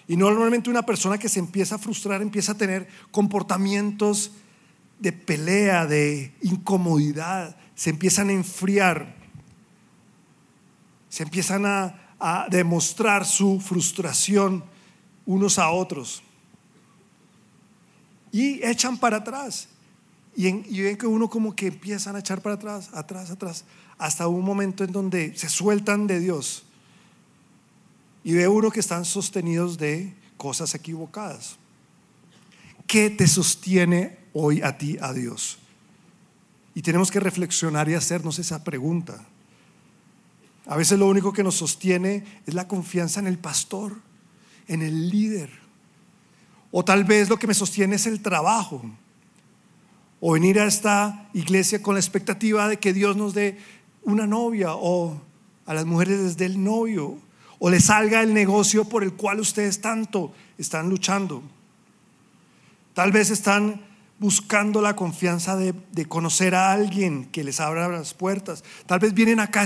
Y 0.07 0.17
normalmente 0.17 0.71
una 0.71 0.85
persona 0.85 1.19
que 1.19 1.29
se 1.29 1.38
empieza 1.38 1.76
a 1.76 1.79
frustrar 1.79 2.21
empieza 2.21 2.52
a 2.52 2.59
tener 2.59 2.88
comportamientos 3.11 4.33
de 5.00 5.12
pelea, 5.12 5.87
de 5.87 6.33
incomodidad, 6.42 7.57
se 7.75 7.90
empiezan 7.90 8.28
a 8.28 8.33
enfriar, 8.33 9.16
se 11.09 11.25
empiezan 11.25 11.66
a, 11.66 11.97
demostrar 12.50 13.25
su 13.25 13.61
frustración 13.61 14.62
unos 15.25 15.59
a 15.59 15.71
otros 15.71 16.23
y 18.30 18.62
echan 18.62 18.99
para 18.99 19.16
atrás. 19.16 19.69
Y, 20.37 20.49
y, 20.49 20.83
ven 20.83 20.99
que 20.99 21.07
uno 21.07 21.30
como 21.30 21.57
que 21.57 21.69
empiezan 21.69 22.16
a 22.16 22.19
echar 22.19 22.42
para 22.42 22.57
atrás, 22.57 22.90
atrás, 22.92 23.30
atrás, 23.30 23.64
hasta 23.97 24.28
un 24.28 24.45
momento 24.45 24.85
en 24.85 24.92
donde 24.92 25.35
se 25.35 25.49
sueltan 25.49 26.07
de 26.07 26.21
Dios. 26.21 26.64
Y 28.23 28.35
ve 28.35 28.47
uno 28.47 28.71
que 28.71 28.80
están 28.80 29.07
sostenidos 29.07 29.78
de 29.78 30.14
cosas 30.37 30.75
equivocadas. 30.75 31.60
¿Qué 32.90 33.09
te 33.09 33.28
sostiene 33.28 34.16
hoy 34.32 34.62
a 34.62 34.76
ti, 34.76 34.99
a 35.00 35.12
Dios? 35.12 35.59
Y 36.75 36.82
tenemos 36.82 37.12
que 37.12 37.20
reflexionar 37.20 37.88
y 37.88 37.94
hacernos 37.94 38.40
esa 38.40 38.64
pregunta. 38.64 39.25
A 40.66 40.75
veces 40.75 40.99
lo 40.99 41.06
único 41.06 41.32
que 41.32 41.44
nos 41.44 41.54
sostiene 41.54 42.25
es 42.49 42.54
la 42.54 42.66
confianza 42.66 43.20
en 43.20 43.28
el 43.28 43.38
pastor, 43.38 43.94
en 44.66 44.82
el 44.82 45.09
líder. 45.09 45.50
O 46.73 46.85
tal 46.85 47.04
vez 47.04 47.28
lo 47.28 47.37
que 47.37 47.47
me 47.47 47.54
sostiene 47.54 47.94
es 47.94 48.06
el 48.09 48.23
trabajo. 48.23 48.82
O 50.18 50.32
venir 50.32 50.59
a 50.59 50.66
esta 50.66 51.30
iglesia 51.32 51.80
con 51.80 51.94
la 51.94 52.00
expectativa 52.00 52.66
de 52.66 52.80
que 52.80 52.92
Dios 52.92 53.16
nos 53.16 53.35
dé 53.35 53.56
una 54.02 54.26
novia 54.26 54.75
o 54.75 55.23
a 55.64 55.75
las 55.75 55.87
mujeres 55.87 56.18
les 56.18 56.37
dé 56.37 56.47
el 56.47 56.64
novio 56.64 57.20
o 57.61 57.70
les 57.70 57.85
salga 57.85 58.20
el 58.20 58.35
negocio 58.35 58.85
por 58.85 59.04
el 59.04 59.12
cual 59.12 59.38
ustedes 59.38 59.80
tanto 59.80 60.35
están 60.59 60.88
luchando. 60.88 61.44
Tal 63.00 63.12
vez 63.12 63.30
están 63.30 63.80
buscando 64.19 64.83
la 64.83 64.95
confianza 64.95 65.57
de, 65.57 65.73
conocer 66.07 66.54
a 66.54 66.71
alguien 66.71 67.25
que 67.25 67.42
les 67.42 67.59
abra 67.59 67.88
las 67.88 68.12
puertas. 68.12 68.62
Tal 68.85 68.99
vez 68.99 69.14
vienen 69.14 69.40
acá 69.40 69.64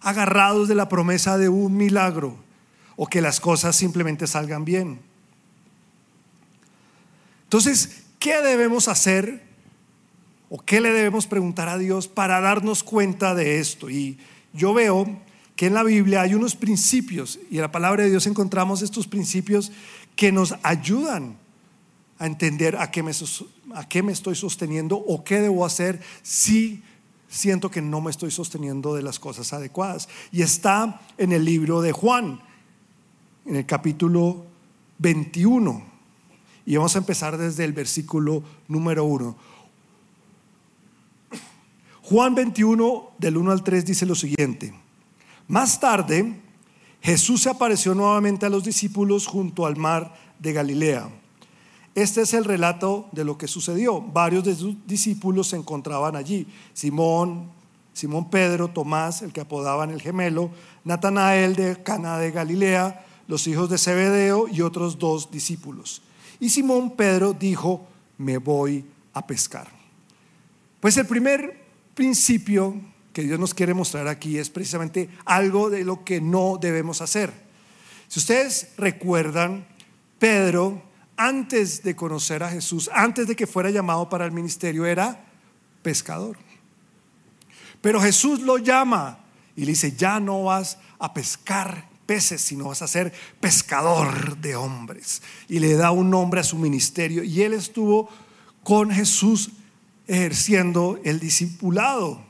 agarrados 0.00 0.68
de 0.68 0.74
la 0.74 0.88
promesa 0.88 1.36
de 1.36 1.50
un 1.50 1.76
milagro 1.76 2.34
o 2.96 3.08
que 3.08 3.20
las 3.20 3.40
cosas 3.40 3.76
simplemente 3.76 4.26
salgan 4.26 4.64
bien. 4.64 5.00
Entonces, 7.44 8.04
¿qué 8.18 8.40
debemos 8.40 8.88
hacer 8.88 9.42
o 10.48 10.58
qué 10.58 10.80
le 10.80 10.92
debemos 10.92 11.26
preguntar 11.26 11.68
a 11.68 11.76
Dios 11.76 12.08
para 12.08 12.40
darnos 12.40 12.82
cuenta 12.82 13.34
de 13.34 13.60
esto? 13.60 13.90
Y 13.90 14.16
yo 14.54 14.72
veo 14.72 15.20
que 15.56 15.66
en 15.66 15.74
la 15.74 15.82
Biblia 15.82 16.22
hay 16.22 16.32
unos 16.32 16.56
principios 16.56 17.38
y 17.50 17.56
en 17.56 17.60
la 17.60 17.70
palabra 17.70 18.04
de 18.04 18.08
Dios 18.08 18.26
encontramos 18.26 18.80
estos 18.80 19.08
principios 19.08 19.72
que 20.16 20.32
nos 20.32 20.54
ayudan 20.62 21.41
a 22.22 22.26
entender 22.26 22.76
a 22.76 22.88
qué 22.92 23.02
me, 23.02 23.10
a 23.74 23.88
qué 23.88 24.00
me 24.00 24.12
estoy 24.12 24.36
sosteniendo 24.36 24.96
o 24.96 25.24
qué 25.24 25.40
debo 25.40 25.66
hacer 25.66 26.00
si 26.22 26.80
siento 27.28 27.68
que 27.68 27.82
no 27.82 28.00
me 28.00 28.12
estoy 28.12 28.30
sosteniendo 28.30 28.94
de 28.94 29.02
las 29.02 29.18
cosas 29.18 29.52
adecuadas. 29.52 30.08
Y 30.30 30.42
está 30.42 31.00
en 31.18 31.32
el 31.32 31.44
libro 31.44 31.80
de 31.80 31.90
Juan, 31.90 32.40
en 33.44 33.56
el 33.56 33.66
capítulo 33.66 34.46
21. 34.98 35.82
Y 36.64 36.76
vamos 36.76 36.94
a 36.94 37.00
empezar 37.00 37.36
desde 37.36 37.64
el 37.64 37.72
versículo 37.72 38.44
número 38.68 39.04
1. 39.04 39.36
Juan 42.02 42.36
21, 42.36 43.10
del 43.18 43.36
1 43.36 43.50
al 43.50 43.64
3, 43.64 43.84
dice 43.84 44.06
lo 44.06 44.14
siguiente. 44.14 44.72
Más 45.48 45.80
tarde, 45.80 46.40
Jesús 47.00 47.42
se 47.42 47.50
apareció 47.50 47.96
nuevamente 47.96 48.46
a 48.46 48.48
los 48.48 48.62
discípulos 48.62 49.26
junto 49.26 49.66
al 49.66 49.74
mar 49.74 50.14
de 50.38 50.52
Galilea. 50.52 51.21
Este 51.94 52.22
es 52.22 52.32
el 52.32 52.44
relato 52.44 53.08
de 53.12 53.24
lo 53.24 53.36
que 53.36 53.48
sucedió. 53.48 54.00
Varios 54.00 54.44
de 54.44 54.54
sus 54.54 54.86
discípulos 54.86 55.48
se 55.48 55.56
encontraban 55.56 56.16
allí. 56.16 56.46
Simón, 56.72 57.50
Simón 57.92 58.30
Pedro, 58.30 58.68
Tomás, 58.68 59.20
el 59.22 59.32
que 59.32 59.42
apodaban 59.42 59.90
el 59.90 60.00
gemelo, 60.00 60.50
Natanael 60.84 61.54
de 61.54 61.82
Cana 61.82 62.18
de 62.18 62.30
Galilea, 62.30 63.04
los 63.28 63.46
hijos 63.46 63.68
de 63.68 63.78
Zebedeo 63.78 64.48
y 64.48 64.62
otros 64.62 64.98
dos 64.98 65.30
discípulos. 65.30 66.02
Y 66.40 66.48
Simón 66.48 66.92
Pedro 66.92 67.34
dijo, 67.34 67.86
me 68.18 68.38
voy 68.38 68.84
a 69.12 69.26
pescar. 69.26 69.68
Pues 70.80 70.96
el 70.96 71.06
primer 71.06 71.62
principio 71.94 72.74
que 73.12 73.22
Dios 73.22 73.38
nos 73.38 73.52
quiere 73.52 73.74
mostrar 73.74 74.08
aquí 74.08 74.38
es 74.38 74.48
precisamente 74.48 75.10
algo 75.24 75.68
de 75.68 75.84
lo 75.84 76.04
que 76.04 76.20
no 76.20 76.58
debemos 76.60 77.02
hacer. 77.02 77.32
Si 78.08 78.18
ustedes 78.18 78.68
recuerdan, 78.76 79.66
Pedro, 80.18 80.82
antes 81.28 81.84
de 81.84 81.94
conocer 81.94 82.42
a 82.42 82.50
Jesús, 82.50 82.90
antes 82.92 83.28
de 83.28 83.36
que 83.36 83.46
fuera 83.46 83.70
llamado 83.70 84.08
para 84.08 84.24
el 84.24 84.32
ministerio, 84.32 84.84
era 84.84 85.24
pescador. 85.82 86.36
Pero 87.80 88.00
Jesús 88.00 88.40
lo 88.40 88.58
llama 88.58 89.20
y 89.54 89.60
le 89.60 89.72
dice, 89.72 89.92
ya 89.92 90.18
no 90.18 90.44
vas 90.44 90.78
a 90.98 91.14
pescar 91.14 91.88
peces, 92.06 92.40
sino 92.40 92.66
vas 92.66 92.82
a 92.82 92.88
ser 92.88 93.12
pescador 93.40 94.36
de 94.38 94.56
hombres. 94.56 95.22
Y 95.48 95.60
le 95.60 95.74
da 95.74 95.92
un 95.92 96.10
nombre 96.10 96.40
a 96.40 96.44
su 96.44 96.58
ministerio. 96.58 97.22
Y 97.22 97.42
él 97.42 97.52
estuvo 97.52 98.08
con 98.64 98.90
Jesús 98.90 99.50
ejerciendo 100.08 100.98
el 101.04 101.20
discipulado. 101.20 102.20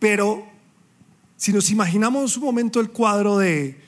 Pero 0.00 0.44
si 1.36 1.52
nos 1.52 1.70
imaginamos 1.70 2.36
un 2.36 2.44
momento 2.44 2.80
el 2.80 2.90
cuadro 2.90 3.38
de, 3.38 3.83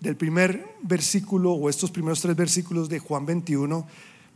del 0.00 0.16
primer 0.16 0.76
versículo 0.82 1.52
o 1.52 1.68
estos 1.68 1.90
primeros 1.90 2.20
tres 2.20 2.36
versículos 2.36 2.88
de 2.88 2.98
Juan 2.98 3.26
21, 3.26 3.86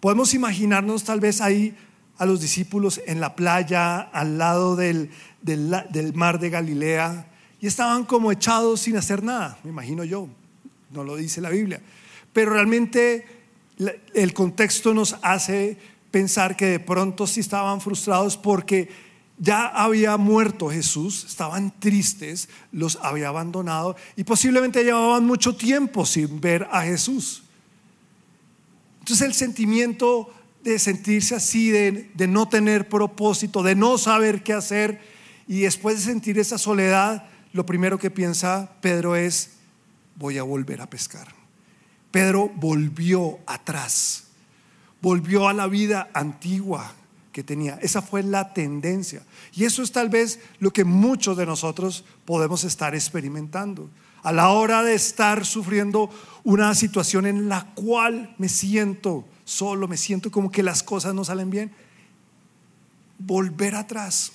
podemos 0.00 0.34
imaginarnos 0.34 1.04
tal 1.04 1.20
vez 1.20 1.40
ahí 1.40 1.76
a 2.18 2.26
los 2.26 2.40
discípulos 2.40 3.00
en 3.06 3.20
la 3.20 3.36
playa 3.36 4.00
al 4.00 4.38
lado 4.38 4.76
del, 4.76 5.10
del, 5.40 6.12
mar 6.14 6.38
de 6.38 6.50
Galilea 6.50 7.26
y 7.60 7.66
estaban 7.66 8.04
como 8.04 8.32
echados 8.32 8.80
sin 8.80 8.96
hacer 8.96 9.22
nada, 9.22 9.58
me 9.64 9.70
imagino 9.70 10.04
yo, 10.04 10.28
no 10.90 11.04
lo 11.04 11.16
dice 11.16 11.40
la 11.40 11.50
Biblia, 11.50 11.80
pero 12.32 12.52
realmente 12.52 13.26
el 14.14 14.34
contexto 14.34 14.94
nos 14.94 15.16
hace 15.22 15.78
pensar 16.10 16.56
que 16.56 16.66
de 16.66 16.80
pronto 16.80 17.26
sí 17.26 17.40
estaban 17.40 17.80
frustrados 17.80 18.36
porque 18.36 18.88
ya 19.42 19.66
había 19.66 20.16
muerto 20.18 20.70
Jesús, 20.70 21.24
estaban 21.24 21.72
tristes, 21.80 22.48
los 22.70 22.96
había 23.02 23.26
abandonado 23.26 23.96
y 24.14 24.22
posiblemente 24.22 24.84
llevaban 24.84 25.26
mucho 25.26 25.56
tiempo 25.56 26.06
sin 26.06 26.40
ver 26.40 26.68
a 26.70 26.82
Jesús. 26.82 27.42
Entonces 29.00 29.26
el 29.26 29.34
sentimiento 29.34 30.32
de 30.62 30.78
sentirse 30.78 31.34
así, 31.34 31.70
de, 31.70 32.12
de, 32.14 32.28
no 32.28 32.48
tener 32.48 32.88
propósito, 32.88 33.64
de 33.64 33.74
no 33.74 33.98
saber 33.98 34.44
qué 34.44 34.52
hacer 34.52 35.00
y 35.48 35.62
después 35.62 35.96
de 35.96 36.12
sentir 36.12 36.38
esa 36.38 36.56
soledad, 36.56 37.26
lo 37.52 37.66
primero 37.66 37.98
que 37.98 38.12
piensa 38.12 38.70
Pedro 38.80 39.16
es, 39.16 39.54
voy 40.14 40.38
a 40.38 40.44
volver 40.44 40.80
a 40.80 40.88
pescar. 40.88 41.34
Pedro 42.12 42.48
volvió 42.54 43.40
atrás, 43.46 44.28
volvió 45.00 45.48
a 45.48 45.52
la 45.52 45.66
vida 45.66 46.10
antigua, 46.14 46.94
que 47.32 47.42
tenía. 47.42 47.78
Esa 47.82 48.02
fue 48.02 48.22
la 48.22 48.52
tendencia. 48.52 49.22
Y 49.54 49.64
eso 49.64 49.82
es 49.82 49.90
tal 49.90 50.08
vez 50.08 50.38
lo 50.60 50.72
que 50.72 50.84
muchos 50.84 51.36
de 51.36 51.46
nosotros 51.46 52.04
podemos 52.24 52.64
estar 52.64 52.94
experimentando. 52.94 53.90
A 54.22 54.32
la 54.32 54.50
hora 54.50 54.82
de 54.82 54.94
estar 54.94 55.44
sufriendo 55.44 56.10
una 56.44 56.74
situación 56.74 57.26
en 57.26 57.48
la 57.48 57.72
cual 57.74 58.34
me 58.38 58.48
siento 58.48 59.24
solo, 59.44 59.88
me 59.88 59.96
siento 59.96 60.30
como 60.30 60.50
que 60.50 60.62
las 60.62 60.82
cosas 60.82 61.14
no 61.14 61.24
salen 61.24 61.50
bien, 61.50 61.72
volver 63.18 63.74
atrás. 63.74 64.32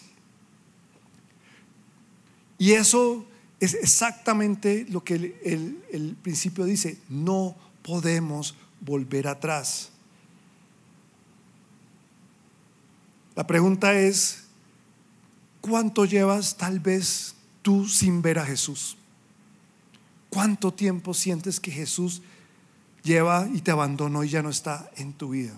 Y 2.58 2.72
eso 2.74 3.26
es 3.60 3.76
exactamente 3.76 4.86
lo 4.90 5.04
que 5.04 5.14
el, 5.44 5.84
el 5.92 6.18
principio 6.22 6.66
dice, 6.66 6.98
no 7.08 7.56
podemos 7.82 8.56
volver 8.82 9.28
atrás. 9.28 9.92
La 13.38 13.46
pregunta 13.46 13.94
es, 13.94 14.46
¿cuánto 15.62 16.06
llevas 16.06 16.58
tal 16.58 16.80
vez 16.80 17.36
tú 17.62 17.88
sin 17.88 18.24
ver 18.24 18.40
a 18.40 18.46
Jesús? 18.46 18.98
¿Cuánto 20.32 20.74
tiempo 20.74 21.14
sientes 21.14 21.60
que 21.60 21.70
Jesús 21.70 22.24
lleva 23.04 23.48
y 23.54 23.62
te 23.62 23.70
abandonó 23.70 24.24
y 24.24 24.30
ya 24.30 24.42
no 24.42 24.50
está 24.50 24.90
en 24.96 25.14
tu 25.14 25.30
vida? 25.30 25.54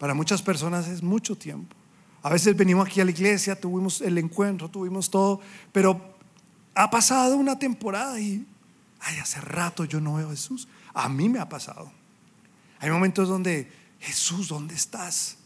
Para 0.00 0.12
muchas 0.12 0.42
personas 0.42 0.88
es 0.88 1.04
mucho 1.04 1.38
tiempo. 1.38 1.76
A 2.20 2.30
veces 2.30 2.56
venimos 2.56 2.88
aquí 2.88 3.00
a 3.00 3.04
la 3.04 3.12
iglesia, 3.12 3.54
tuvimos 3.54 4.00
el 4.00 4.18
encuentro, 4.18 4.68
tuvimos 4.68 5.08
todo, 5.08 5.40
pero 5.70 6.16
ha 6.74 6.90
pasado 6.90 7.36
una 7.36 7.60
temporada 7.60 8.18
y, 8.18 8.44
ay, 8.98 9.18
hace 9.18 9.40
rato 9.40 9.84
yo 9.84 10.00
no 10.00 10.14
veo 10.14 10.26
a 10.26 10.32
Jesús. 10.32 10.66
A 10.94 11.08
mí 11.08 11.28
me 11.28 11.38
ha 11.38 11.48
pasado. 11.48 11.92
Hay 12.80 12.90
momentos 12.90 13.28
donde, 13.28 13.70
Jesús, 14.00 14.48
¿dónde 14.48 14.74
estás? 14.74 15.36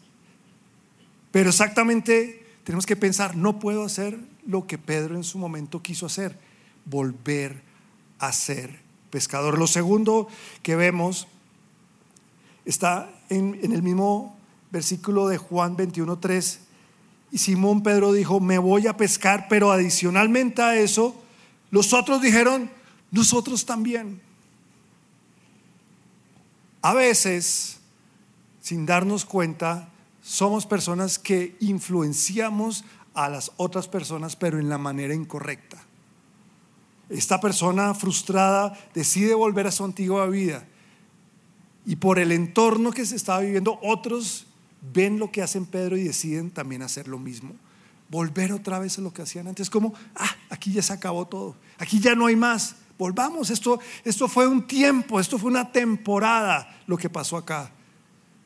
Pero 1.35 1.51
exactamente 1.51 2.47
tenemos 2.63 2.87
que 2.87 2.95
pensar, 2.95 3.35
no 3.35 3.59
puedo 3.59 3.83
hacer 3.83 4.21
lo 4.47 4.69
que 4.69 4.79
Pedro 4.79 5.17
en 5.17 5.25
su 5.25 5.37
momento 5.37 5.83
quiso 5.83 6.07
hacer, 6.07 6.39
volver 6.85 7.61
a 8.21 8.33
ser 8.33 8.79
pescador. 9.11 9.59
Lo 9.59 9.67
segundo 9.67 10.29
que 10.63 10.77
vemos 10.77 11.27
está 12.65 13.11
en, 13.31 13.59
el 13.65 13.83
mismo 13.83 14.39
versículo 14.71 15.27
de 15.27 15.39
Juan 15.39 15.77
21.3. 15.77 16.59
Y 17.33 17.39
Simón 17.39 17.83
Pedro 17.83 18.13
dijo, 18.13 18.39
me 18.39 18.59
voy 18.59 18.87
a 18.87 18.97
pescar, 18.97 19.49
pero 19.51 19.73
adicionalmente 19.73 20.63
a 20.63 20.77
eso, 20.77 21.21
los 21.73 21.93
otros 21.95 22.23
dijeron, 22.23 22.71
nosotros 23.11 23.67
también. 23.67 24.21
A 26.81 26.95
veces, 26.95 27.79
sin 28.61 28.87
darnos 28.87 29.25
cuenta, 29.25 29.89
somos 30.25 30.65
personas 30.65 31.19
que 31.19 31.55
influenciamos 31.61 32.83
a 33.13 33.29
las 33.29 33.53
otras 33.59 33.89
personas, 33.89 34.37
pero 34.37 34.59
en 34.59 34.71
la 34.71 34.79
manera 34.79 35.15
incorrecta. 35.15 35.77
Esta 37.11 37.39
persona 37.43 37.93
frustrada 37.93 38.73
decide 38.95 39.35
volver 39.35 39.67
a 39.67 39.71
su 39.71 39.85
antigua 39.85 40.27
vida 40.27 40.67
y 41.85 41.97
por 41.97 42.19
el 42.19 42.33
entorno 42.33 42.91
que 42.91 43.05
se 43.05 43.17
estaba 43.17 43.41
viviendo, 43.41 43.79
otros 43.83 44.47
ven 44.95 45.19
lo 45.19 45.31
que 45.31 45.43
hacen 45.43 45.67
Pedro 45.67 45.99
y 45.99 46.05
deciden 46.05 46.51
también 46.51 46.81
hacer 46.81 47.07
lo 47.07 47.19
mismo. 47.19 47.55
Volver 48.09 48.55
otra 48.55 48.79
vez 48.79 48.99
a 48.99 49.03
lo 49.03 49.13
que 49.13 49.21
hacían 49.21 49.47
antes, 49.47 49.69
como, 49.69 49.93
ah, 50.15 50.37
aquí 50.49 50.73
ya 50.73 50.81
se 50.81 50.95
acabó 50.95 51.27
todo, 51.27 51.55
aquí 51.77 52.01
ya 52.01 52.15
no 52.15 52.27
hay 52.27 52.37
más, 52.37 52.77
volvamos, 52.99 53.51
esto, 53.51 53.79
esto 54.05 54.27
fue 54.27 54.47
un 54.47 54.67
tiempo, 54.67 55.21
esto 55.21 55.39
fue 55.39 55.51
una 55.51 55.71
temporada 55.71 56.81
lo 56.87 56.97
que 56.97 57.11
pasó 57.11 57.37
acá, 57.37 57.71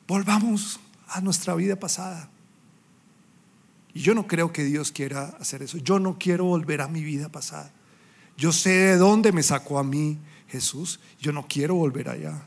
volvamos 0.05 0.77
a 1.09 1.21
nuestra 1.21 1.55
vida 1.55 1.77
pasada. 1.77 2.29
Y 3.93 4.01
yo 4.01 4.13
no 4.13 4.27
creo 4.27 4.53
que 4.53 4.63
Dios 4.63 4.91
quiera 4.91 5.35
hacer 5.39 5.63
eso. 5.63 5.77
Yo 5.77 5.99
no 5.99 6.17
quiero 6.19 6.45
volver 6.45 6.81
a 6.81 6.87
mi 6.87 7.03
vida 7.03 7.29
pasada. 7.29 7.71
Yo 8.37 8.51
sé 8.51 8.69
de 8.69 8.97
dónde 8.97 9.31
me 9.31 9.43
sacó 9.43 9.79
a 9.79 9.83
mí 9.83 10.17
Jesús. 10.47 10.99
Yo 11.19 11.31
no 11.31 11.47
quiero 11.47 11.75
volver 11.75 12.09
allá. 12.09 12.43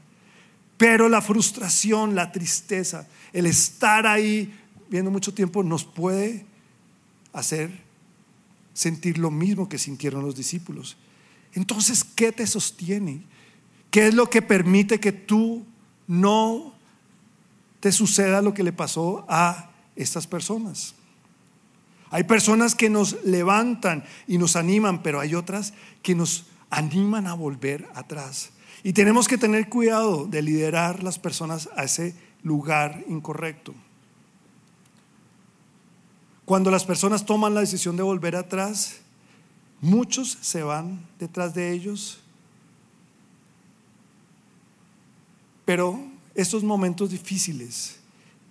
Pero 0.77 1.09
la 1.09 1.21
frustración, 1.21 2.15
la 2.15 2.33
tristeza, 2.33 3.07
el 3.33 3.47
estar 3.47 4.07
ahí 4.07 4.59
viendo 4.89 5.11
mucho 5.11 5.35
tiempo 5.35 5.63
nos 5.63 5.85
puede 5.85 6.45
hacer 7.33 7.71
sentir 8.75 9.19
lo 9.19 9.31
mismo 9.31 9.69
que 9.69 9.79
sintieron 9.79 10.25
los 10.25 10.37
discípulos. 10.37 10.97
Entonces, 11.55 12.05
¿qué 12.05 12.33
te 12.33 12.47
sostiene? 12.47 13.23
¿Qué 13.91 14.09
es 14.09 14.15
lo 14.15 14.31
que 14.31 14.43
permite 14.43 15.01
que 15.01 15.13
tú 15.13 15.65
no 16.07 16.75
te 17.83 17.91
suceda 17.91 18.43
lo 18.43 18.55
que 18.55 18.63
le 18.63 18.73
pasó 18.73 19.27
a 19.29 19.69
estas 19.97 20.29
personas? 20.29 20.95
Hay 22.11 22.23
personas 22.23 22.77
que 22.77 22.89
nos 22.89 23.25
levantan 23.25 24.05
y 24.29 24.39
nos 24.39 24.55
animan, 24.55 25.03
pero 25.03 25.19
hay 25.19 25.35
otras 25.35 25.75
que 26.01 26.15
nos 26.15 26.47
animan 26.71 27.27
a 27.27 27.35
volver 27.35 27.89
atrás. 27.97 28.51
Y 28.85 28.93
tenemos 28.93 29.27
que 29.27 29.37
tener 29.37 29.69
cuidado 29.69 30.27
de 30.27 30.43
liderar 30.43 31.03
las 31.03 31.19
personas 31.19 31.69
a 31.77 31.83
ese 31.83 32.15
lugar 32.45 33.03
incorrecto. 33.09 33.75
Cuando 36.45 36.71
las 36.71 36.85
personas 36.85 37.27
toman 37.27 37.53
la 37.53 37.61
decisión 37.63 37.97
de 37.97 38.05
volver 38.05 38.37
atrás, 38.37 39.01
muchos 39.81 40.39
se 40.41 40.63
van 40.63 41.05
detrás 41.19 41.53
de 41.53 41.73
ellos. 41.73 42.21
Pero 45.65 46.12
estos 46.35 46.65
momentos 46.65 47.11
difíciles 47.11 47.97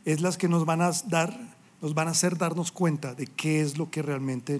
es 0.05 0.21
las 0.21 0.37
que 0.37 0.47
nos 0.47 0.65
van 0.65 0.81
a 0.81 0.91
dar 1.07 1.51
nos 1.81 1.95
van 1.95 2.07
a 2.07 2.11
hacer 2.11 2.37
darnos 2.37 2.71
cuenta 2.71 3.15
de 3.15 3.25
qué 3.25 3.61
es 3.61 3.77
lo 3.77 3.89
que 3.89 4.03
realmente 4.03 4.59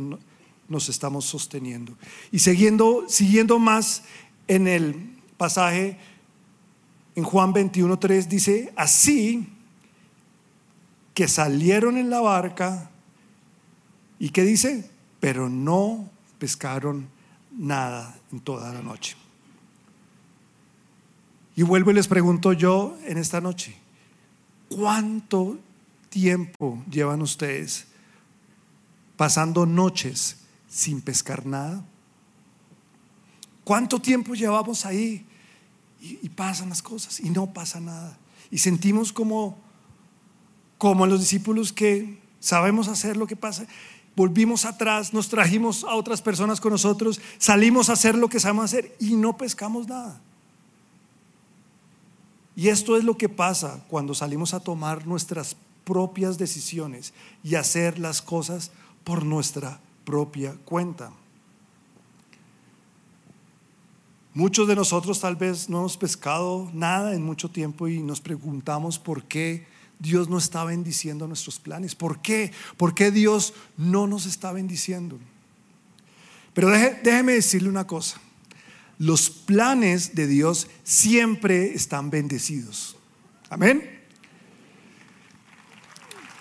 nos 0.67 0.89
estamos 0.89 1.25
sosteniendo. 1.25 1.95
Y 2.31 2.39
siguiendo, 2.39 3.05
siguiendo 3.07 3.59
más 3.59 4.03
en 4.47 4.67
el 4.67 5.17
pasaje 5.37 5.97
en 7.15 7.23
Juan 7.23 7.53
21.3 7.53 8.27
dice, 8.27 8.73
así 8.75 9.47
que 11.13 11.27
salieron 11.27 11.97
en 11.97 12.09
la 12.09 12.21
barca 12.21 12.89
y 14.17 14.29
que 14.29 14.43
dice, 14.43 14.89
pero 15.19 15.49
no 15.49 16.09
pescaron 16.39 17.07
nada 17.55 18.17
en 18.31 18.39
toda 18.39 18.73
la 18.73 18.81
noche. 18.81 19.15
Y 21.61 21.63
vuelvo 21.63 21.91
y 21.91 21.93
les 21.93 22.07
pregunto 22.07 22.53
yo 22.53 22.97
en 23.05 23.19
esta 23.19 23.39
noche, 23.39 23.77
¿cuánto 24.67 25.59
tiempo 26.09 26.83
llevan 26.89 27.21
ustedes 27.21 27.85
pasando 29.15 29.67
noches 29.67 30.37
sin 30.67 31.01
pescar 31.01 31.45
nada? 31.45 31.85
¿Cuánto 33.63 34.01
tiempo 34.01 34.33
llevamos 34.33 34.87
ahí? 34.87 35.23
Y, 36.01 36.29
pasan 36.29 36.69
las 36.69 36.81
cosas 36.81 37.19
y 37.19 37.29
no 37.29 37.53
pasa 37.53 37.79
nada. 37.79 38.17
Y 38.49 38.57
sentimos 38.57 39.13
como, 39.13 39.59
como 40.79 41.05
los 41.05 41.19
discípulos 41.19 41.71
que 41.71 42.17
sabemos 42.39 42.87
hacer 42.87 43.17
lo 43.17 43.27
que 43.27 43.35
pasa. 43.35 43.67
Volvimos 44.15 44.65
atrás, 44.65 45.13
nos 45.13 45.29
trajimos 45.29 45.83
a 45.83 45.93
otras 45.93 46.23
personas 46.23 46.59
con 46.59 46.71
nosotros, 46.71 47.21
salimos 47.37 47.91
a 47.91 47.93
hacer 47.93 48.15
lo 48.15 48.29
que 48.29 48.39
sabemos 48.39 48.65
hacer 48.65 48.95
y 48.99 49.13
no 49.13 49.37
pescamos 49.37 49.87
nada. 49.87 50.23
Y 52.55 52.67
esto 52.67 52.97
es 52.97 53.03
lo 53.03 53.17
que 53.17 53.29
pasa 53.29 53.83
cuando 53.87 54.13
salimos 54.13 54.53
a 54.53 54.59
tomar 54.59 55.07
nuestras 55.07 55.55
propias 55.83 56.37
decisiones 56.37 57.13
y 57.43 57.55
hacer 57.55 57.99
las 57.99 58.21
cosas 58.21 58.71
por 59.03 59.25
nuestra 59.25 59.79
propia 60.05 60.55
cuenta. 60.65 61.11
Muchos 64.33 64.67
de 64.67 64.75
nosotros 64.75 65.19
tal 65.19 65.35
vez 65.35 65.69
no 65.69 65.79
hemos 65.79 65.97
pescado 65.97 66.69
nada 66.73 67.13
en 67.13 67.23
mucho 67.23 67.49
tiempo 67.49 67.87
y 67.87 68.01
nos 68.01 68.21
preguntamos 68.21 68.97
por 68.97 69.23
qué 69.23 69.65
Dios 69.99 70.29
no 70.29 70.37
está 70.37 70.63
bendiciendo 70.63 71.27
nuestros 71.27 71.59
planes. 71.59 71.95
¿Por 71.95 72.21
qué? 72.21 72.51
¿Por 72.77 72.95
qué 72.95 73.11
Dios 73.11 73.53
no 73.77 74.07
nos 74.07 74.25
está 74.25 74.51
bendiciendo? 74.51 75.19
Pero 76.53 76.69
déjeme 76.69 77.33
decirle 77.33 77.69
una 77.69 77.85
cosa. 77.85 78.19
Los 79.01 79.31
planes 79.31 80.13
de 80.13 80.27
Dios 80.27 80.67
siempre 80.83 81.73
están 81.73 82.11
bendecidos. 82.11 82.95
Amén. 83.49 83.99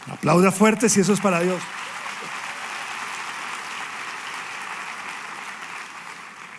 Aplauda 0.06 0.52
fuerte 0.52 0.90
si 0.90 1.00
eso 1.00 1.14
es 1.14 1.20
para 1.20 1.40
Dios. 1.40 1.62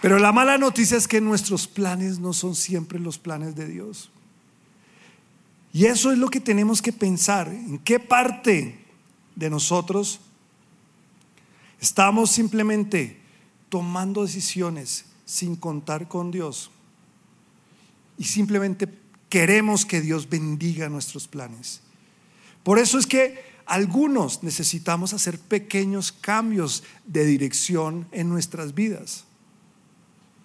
Pero 0.02 0.18
la 0.18 0.32
mala 0.32 0.58
noticia 0.58 0.98
es 0.98 1.08
que 1.08 1.22
nuestros 1.22 1.68
planes 1.68 2.18
no 2.18 2.34
son 2.34 2.56
siempre 2.56 2.98
los 2.98 3.20
planes 3.20 3.54
de 3.54 3.68
Dios. 3.68 4.10
Y 5.72 5.86
eso 5.86 6.12
es 6.12 6.18
lo 6.18 6.30
que 6.30 6.40
tenemos 6.40 6.82
que 6.82 6.94
pensar. 6.94 7.48
¿En 7.48 7.78
qué 7.78 8.00
parte 8.00 8.84
de 9.36 9.50
nosotros 9.52 10.20
estamos 11.80 12.32
simplemente 12.32 13.22
tomando 13.70 14.24
decisiones 14.24 15.06
sin 15.26 15.56
contar 15.56 16.08
con 16.08 16.32
Dios? 16.32 16.72
Y 18.18 18.26
simplemente 18.26 18.88
queremos 19.30 19.86
que 19.86 20.02
Dios 20.02 20.30
bendiga 20.30 20.90
nuestros 20.90 21.28
planes. 21.28 21.82
Por 22.64 22.78
eso 22.78 23.00
es 23.00 23.08
que 23.08 23.52
algunos 23.66 24.44
necesitamos 24.44 25.14
hacer 25.14 25.40
pequeños 25.40 26.12
cambios 26.12 26.84
de 27.06 27.26
dirección 27.26 28.08
en 28.12 28.30
nuestras 28.30 28.76
vidas. 28.76 29.24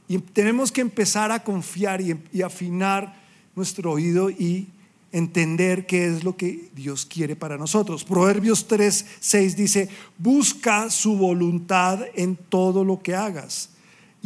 Y 0.08 0.18
tenemos 0.18 0.70
que 0.70 0.80
empezar 0.80 1.32
a 1.32 1.42
confiar 1.42 2.00
y, 2.00 2.42
afinar 2.42 3.20
nuestro 3.56 3.90
oído 3.90 4.30
y 4.30 4.68
entender 5.10 5.84
qué 5.84 6.06
es 6.06 6.22
lo 6.22 6.36
que 6.36 6.70
Dios 6.74 7.04
quiere 7.04 7.34
para 7.34 7.58
nosotros. 7.58 8.04
Proverbios 8.04 8.68
3, 8.68 9.04
6 9.18 9.56
dice, 9.56 9.88
busca 10.16 10.88
su 10.90 11.16
voluntad 11.16 12.00
en 12.14 12.36
todo 12.36 12.84
lo 12.84 13.02
que 13.02 13.14
hagas 13.14 13.70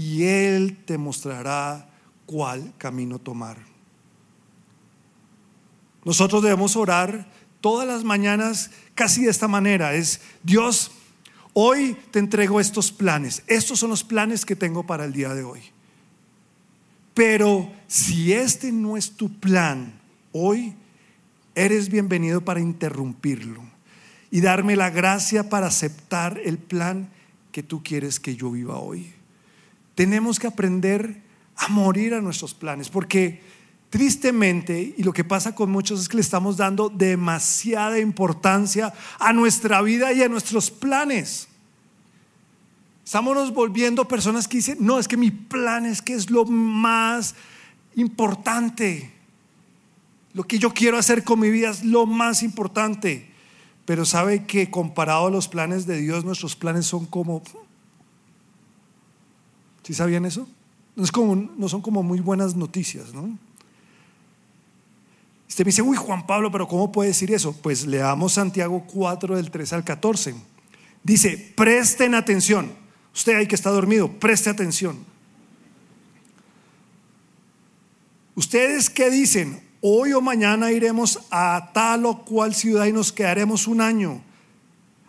y 0.01 0.25
Él 0.25 0.79
te 0.87 0.97
mostrará 0.97 1.87
cuál 2.25 2.73
camino 2.79 3.19
tomar. 3.19 3.59
Nosotros 6.07 6.43
debemos 6.43 6.75
orar 6.75 7.31
todas 7.61 7.87
las 7.87 8.03
mañanas 8.03 8.71
casi 8.95 9.25
de 9.25 9.31
esta 9.31 9.47
manera. 9.47 9.93
Es, 9.93 10.23
Dios, 10.43 10.91
hoy 11.53 11.99
te 12.13 12.19
entrego 12.19 12.61
estos 12.61 12.91
planes. 12.91 13.43
Estos 13.47 13.79
son 13.79 13.91
los 13.91 14.03
planes 14.03 14.47
que 14.47 14.57
tengo 14.57 14.87
para 14.87 15.05
el 15.05 15.13
día 15.13 15.35
de 15.35 15.45
hoy. 15.45 15.61
Pero 17.13 17.71
si 17.87 18.33
este 18.33 18.73
no 18.73 18.97
es 18.97 19.11
tu 19.11 19.31
plan 19.39 20.01
hoy, 20.33 20.75
eres 21.55 21.91
bienvenido 21.91 22.41
para 22.41 22.61
interrumpirlo 22.61 23.63
y 24.31 24.41
darme 24.41 24.77
la 24.77 24.89
gracia 24.89 25.51
para 25.51 25.67
aceptar 25.67 26.41
el 26.43 26.57
plan 26.57 27.11
que 27.53 27.63
tú 27.63 27.83
quieres 27.83 28.19
que 28.19 28.35
yo 28.35 28.51
viva 28.51 28.79
hoy. 28.79 29.20
Tenemos 30.01 30.39
que 30.39 30.47
aprender 30.47 31.21
a 31.57 31.69
morir 31.69 32.15
a 32.15 32.23
nuestros 32.23 32.55
planes, 32.55 32.89
porque 32.89 33.43
Tristemente, 33.91 34.95
y 34.97 35.03
lo 35.03 35.13
que 35.13 35.25
pasa 35.25 35.53
con 35.53 35.69
muchos 35.69 36.01
es 36.01 36.09
que 36.09 36.15
le 36.15 36.23
estamos 36.23 36.57
dando 36.57 36.89
demasiada 36.89 37.99
importancia 37.99 38.95
a 39.19 39.33
nuestra 39.33 39.83
vida 39.83 40.13
y 40.13 40.23
a 40.23 40.29
nuestros 40.29 40.71
planes. 40.71 41.49
Estamos 43.05 43.53
volviendo 43.53 44.07
personas 44.07 44.47
que 44.47 44.59
dicen, 44.59 44.79
no, 44.81 45.01
es 45.01 45.09
que 45.09 45.17
mi 45.17 45.33
plan 45.33 45.87
es 45.87 46.01
que 46.01 46.15
es 46.15 46.31
lo 46.31 46.45
más 46.45 47.35
importante. 47.97 49.11
Lo 50.35 50.45
que 50.45 50.61
yo 50.61 50.73
quiero 50.73 50.97
hacer 50.97 51.25
con 51.25 51.41
mi 51.41 51.51
vida 51.51 51.71
es 51.71 51.85
lo 51.85 52.07
más 52.07 52.45
importante. 52.45 53.29
Pero 53.87 54.05
sabe 54.05 54.47
que 54.47 54.71
comparado 54.71 55.27
a 55.27 55.31
los 55.31 55.49
planes 55.49 55.85
de 55.85 55.99
Dios, 55.99 56.25
nuestros 56.25 56.55
planes 56.55 56.87
son 56.87 57.07
como... 57.07 57.43
¿Sí 59.91 59.95
sabían 59.95 60.25
eso? 60.25 60.47
No, 60.95 61.03
es 61.03 61.11
como, 61.11 61.35
no 61.35 61.69
son 61.69 61.83
como 61.83 62.05
muy 62.05 62.21
buenas 62.21 62.55
noticias, 62.55 63.13
¿no? 63.13 63.37
Usted 65.49 65.65
me 65.65 65.71
dice, 65.71 65.83
uy, 65.83 65.97
Juan 65.97 66.29
Pablo, 66.29 66.53
pero 66.53 66.69
¿cómo 66.69 66.93
puede 66.93 67.09
decir 67.09 67.33
eso? 67.33 67.57
Pues 67.61 67.85
leamos 67.85 68.35
Santiago 68.35 68.85
4 68.87 69.35
del 69.35 69.51
3 69.51 69.73
al 69.73 69.83
14. 69.83 70.37
Dice, 71.03 71.53
presten 71.57 72.15
atención. 72.15 72.73
Usted 73.13 73.35
ahí 73.35 73.49
que 73.49 73.57
está 73.57 73.71
dormido, 73.71 74.09
preste 74.21 74.49
atención. 74.49 74.97
Ustedes 78.37 78.91
qué 78.91 79.11
dicen, 79.11 79.61
hoy 79.81 80.13
o 80.13 80.21
mañana 80.21 80.71
iremos 80.71 81.19
a 81.33 81.73
tal 81.75 82.07
o 82.07 82.25
cual 82.25 82.55
ciudad 82.55 82.87
y 82.87 82.93
nos 82.93 83.11
quedaremos 83.11 83.67
un 83.67 83.81
año. 83.81 84.23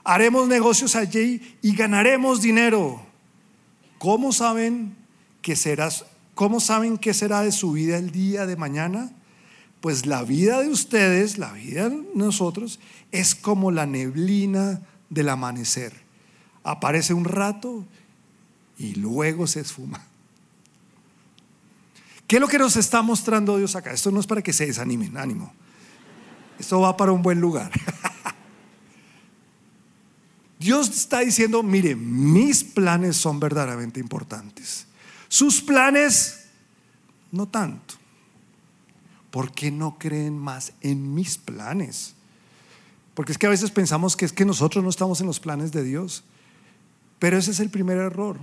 Haremos 0.03 0.47
negocios 0.47 0.95
allí 0.95 1.55
y 1.61 1.75
ganaremos 1.75 2.41
dinero. 2.41 3.10
¿Cómo 4.01 4.31
saben 4.31 4.95
que 5.43 5.55
cómo 6.33 6.59
saben 6.59 6.97
qué 6.97 7.13
será 7.13 7.41
de 7.43 7.51
su 7.51 7.73
vida 7.73 7.99
el 7.99 8.09
día 8.09 8.47
de 8.47 8.55
mañana? 8.55 9.11
Pues 9.79 10.07
la 10.07 10.23
vida 10.23 10.59
de 10.59 10.69
ustedes, 10.69 11.37
la 11.37 11.51
vida 11.51 11.87
de 11.87 12.03
nosotros, 12.15 12.79
es 13.11 13.35
como 13.35 13.69
la 13.69 13.85
neblina 13.85 14.81
del 15.11 15.29
amanecer. 15.29 15.93
Aparece 16.63 17.13
un 17.13 17.25
rato 17.25 17.85
y 18.75 18.95
luego 18.95 19.45
se 19.45 19.59
esfuma. 19.59 20.03
¿Qué 22.25 22.37
es 22.37 22.41
lo 22.41 22.47
que 22.47 22.57
nos 22.57 22.77
está 22.77 23.03
mostrando 23.03 23.59
Dios 23.59 23.75
acá? 23.75 23.91
Esto 23.91 24.09
no 24.09 24.19
es 24.19 24.25
para 24.25 24.41
que 24.41 24.51
se 24.51 24.65
desanimen, 24.65 25.15
ánimo. 25.15 25.53
Esto 26.57 26.81
va 26.81 26.97
para 26.97 27.11
un 27.11 27.21
buen 27.21 27.39
lugar. 27.39 27.71
Dios 30.61 30.89
está 30.89 31.21
diciendo, 31.21 31.63
mire, 31.63 31.95
mis 31.95 32.63
planes 32.63 33.17
son 33.17 33.39
verdaderamente 33.39 33.99
importantes. 33.99 34.85
Sus 35.27 35.59
planes, 35.59 36.45
no 37.31 37.47
tanto. 37.47 37.95
¿Por 39.31 39.51
qué 39.51 39.71
no 39.71 39.97
creen 39.97 40.37
más 40.37 40.73
en 40.81 41.15
mis 41.15 41.39
planes? 41.39 42.13
Porque 43.15 43.31
es 43.31 43.39
que 43.39 43.47
a 43.47 43.49
veces 43.49 43.71
pensamos 43.71 44.15
que 44.15 44.25
es 44.25 44.33
que 44.33 44.45
nosotros 44.45 44.83
no 44.83 44.91
estamos 44.91 45.19
en 45.19 45.25
los 45.25 45.39
planes 45.39 45.71
de 45.71 45.83
Dios. 45.83 46.23
Pero 47.17 47.39
ese 47.39 47.49
es 47.49 47.59
el 47.59 47.71
primer 47.71 47.97
error. 47.97 48.37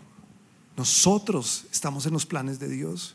Nosotros 0.77 1.67
estamos 1.71 2.05
en 2.07 2.15
los 2.15 2.27
planes 2.27 2.59
de 2.59 2.69
Dios. 2.69 3.15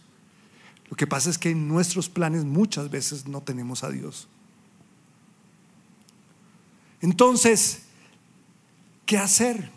Lo 0.89 0.95
que 0.95 1.07
pasa 1.07 1.29
es 1.29 1.37
que 1.37 1.49
en 1.49 1.67
nuestros 1.67 2.07
planes 2.07 2.45
muchas 2.45 2.89
veces 2.89 3.27
no 3.27 3.41
tenemos 3.41 3.83
a 3.83 3.89
Dios. 3.89 4.29
Entonces, 7.01 7.81
¿Qué 9.05 9.17
hacer? 9.17 9.69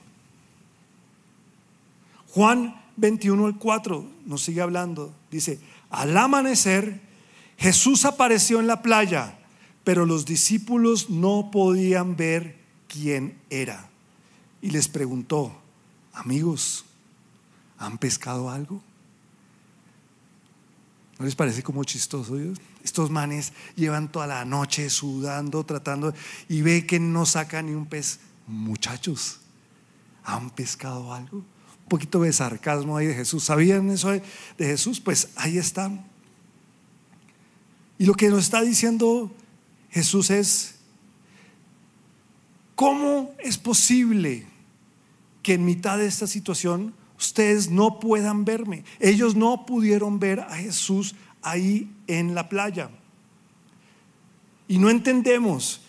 Juan 2.28 2.80
21, 2.96 3.46
el 3.48 3.56
4 3.56 4.06
nos 4.26 4.42
sigue 4.42 4.60
hablando. 4.60 5.14
Dice, 5.30 5.58
al 5.90 6.16
amanecer 6.16 7.00
Jesús 7.56 8.04
apareció 8.04 8.60
en 8.60 8.66
la 8.66 8.82
playa, 8.82 9.38
pero 9.84 10.04
los 10.04 10.26
discípulos 10.26 11.10
no 11.10 11.50
podían 11.50 12.16
ver 12.16 12.58
quién 12.88 13.38
era. 13.50 13.88
Y 14.60 14.70
les 14.70 14.88
preguntó, 14.88 15.56
amigos, 16.12 16.84
¿han 17.78 17.98
pescado 17.98 18.50
algo? 18.50 18.82
¿No 21.18 21.24
les 21.24 21.34
parece 21.34 21.62
como 21.62 21.84
chistoso 21.84 22.36
Dios? 22.36 22.58
Estos 22.84 23.10
manes 23.10 23.52
llevan 23.74 24.12
toda 24.12 24.26
la 24.26 24.44
noche 24.44 24.90
sudando, 24.90 25.64
tratando, 25.64 26.12
y 26.48 26.60
ve 26.60 26.86
que 26.86 27.00
no 27.00 27.24
sacan 27.24 27.66
ni 27.66 27.72
un 27.72 27.86
pez 27.86 28.20
muchachos, 28.46 29.40
¿han 30.24 30.50
pescado 30.50 31.12
algo? 31.12 31.38
Un 31.38 31.88
poquito 31.88 32.22
de 32.22 32.32
sarcasmo 32.32 32.96
ahí 32.96 33.06
de 33.06 33.14
Jesús. 33.14 33.44
¿Sabían 33.44 33.90
eso 33.90 34.10
de, 34.10 34.22
Jesús? 34.58 35.00
Pues 35.00 35.28
ahí 35.36 35.58
están. 35.58 36.04
Y 37.98 38.06
lo 38.06 38.14
que 38.14 38.28
nos 38.28 38.40
está 38.40 38.60
diciendo 38.60 39.32
Jesús 39.90 40.30
es, 40.30 40.76
¿cómo 42.74 43.34
es 43.38 43.56
posible 43.56 44.46
que 45.42 45.54
en 45.54 45.64
mitad 45.64 45.98
de 45.98 46.06
esta 46.06 46.26
situación 46.26 46.92
ustedes 47.18 47.70
no 47.70 48.00
puedan 48.00 48.44
verme? 48.44 48.84
Ellos 49.00 49.36
no 49.36 49.64
pudieron 49.64 50.18
ver 50.18 50.40
a 50.40 50.56
Jesús 50.56 51.14
ahí 51.40 51.90
en 52.06 52.34
la 52.34 52.48
playa. 52.48 52.90
Y 54.68 54.78
no 54.78 54.90
entendemos 54.90 55.85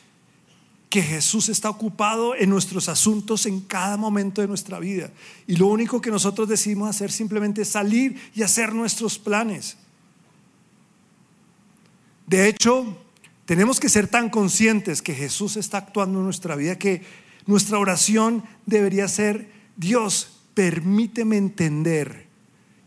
que 0.97 1.03
Jesús 1.03 1.47
está 1.47 1.69
ocupado 1.69 2.33
en 2.33 2.49
nuestros 2.49 2.89
asuntos 2.89 3.45
en 3.45 3.59
cada 3.59 3.97
momento 3.97 4.41
de 4.41 4.47
nuestra 4.47 4.79
vida. 4.79 5.11
Y 5.45 5.55
lo 5.55 5.67
único 5.67 6.01
que 6.01 6.09
nosotros 6.09 6.49
decidimos 6.49 6.89
hacer 6.89 7.11
simplemente 7.11 7.61
es 7.61 7.67
salir 7.67 8.19
y 8.33 8.41
hacer 8.41 8.73
nuestros 8.73 9.19
planes. 9.19 9.77
De 12.25 12.49
hecho, 12.49 12.97
tenemos 13.45 13.79
que 13.79 13.89
ser 13.89 14.07
tan 14.07 14.31
conscientes 14.31 15.03
que 15.03 15.13
Jesús 15.13 15.55
está 15.55 15.77
actuando 15.77 16.17
en 16.17 16.25
nuestra 16.25 16.55
vida 16.55 16.79
que 16.79 17.03
nuestra 17.45 17.77
oración 17.77 18.43
debería 18.65 19.07
ser, 19.07 19.51
Dios, 19.75 20.39
permíteme 20.55 21.37
entender 21.37 22.26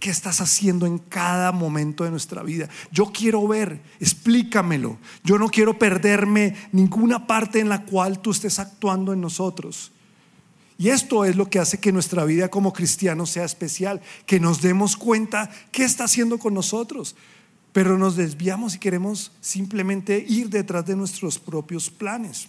¿Qué 0.01 0.09
estás 0.09 0.41
haciendo 0.41 0.87
en 0.87 0.97
cada 0.97 1.53
momento 1.53 2.05
de 2.05 2.11
nuestra 2.11 2.43
vida? 2.43 2.71
Yo 2.91 3.13
quiero 3.13 3.47
ver, 3.47 3.83
explícamelo. 4.01 4.97
Yo 5.23 5.39
no 5.39 5.51
quiero 5.51 5.79
perderme 5.79 6.57
ninguna 6.73 7.27
parte 7.27 7.61
en 7.61 7.69
la 7.69 7.85
cual 7.85 8.21
tú 8.21 8.31
estés 8.31 8.59
actuando 8.59 9.13
en 9.13 9.21
nosotros. 9.21 9.93
Y 10.79 10.89
esto 10.89 11.27
es 11.27 11.37
lo 11.37 11.51
que 11.51 11.59
hace 11.59 11.79
que 11.79 11.93
nuestra 11.93 12.25
vida 12.25 12.49
como 12.49 12.73
cristianos 12.73 13.29
sea 13.29 13.45
especial, 13.45 14.01
que 14.25 14.41
nos 14.41 14.63
demos 14.63 14.97
cuenta 14.97 15.51
qué 15.71 15.85
está 15.85 16.05
haciendo 16.05 16.39
con 16.39 16.55
nosotros. 16.55 17.15
Pero 17.75 17.99
nos 17.99 18.17
desviamos 18.17 18.75
y 18.75 18.79
queremos 18.79 19.33
simplemente 19.43 20.25
ir 20.27 20.49
detrás 20.49 20.87
de 20.87 20.97
nuestros 20.97 21.39
propios 21.39 21.91
planes. 21.91 22.49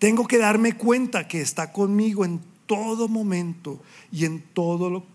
Tengo 0.00 0.26
que 0.26 0.38
darme 0.38 0.76
cuenta 0.76 1.28
que 1.28 1.40
está 1.40 1.72
conmigo 1.72 2.24
en 2.24 2.40
todo 2.66 3.06
momento 3.06 3.80
y 4.10 4.24
en 4.24 4.42
todo 4.52 4.90
lo 4.90 5.11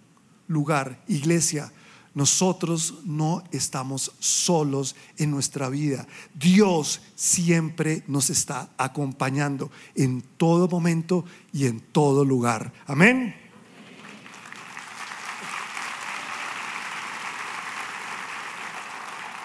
lugar, 0.48 1.04
iglesia, 1.08 1.72
nosotros 2.18 2.96
no 3.06 3.44
estamos 3.52 4.12
solos 4.18 4.96
en 5.18 5.30
nuestra 5.30 5.70
vida. 5.70 6.08
Dios 6.34 7.00
siempre 7.14 8.04
nos 8.08 8.32
está 8.32 8.72
acompañando 8.76 9.70
en 9.94 10.24
todo 10.36 10.68
momento 10.68 11.26
y 11.54 11.68
en 11.68 11.80
todo 11.80 12.26
lugar. 12.26 12.74
Amén. 12.88 13.36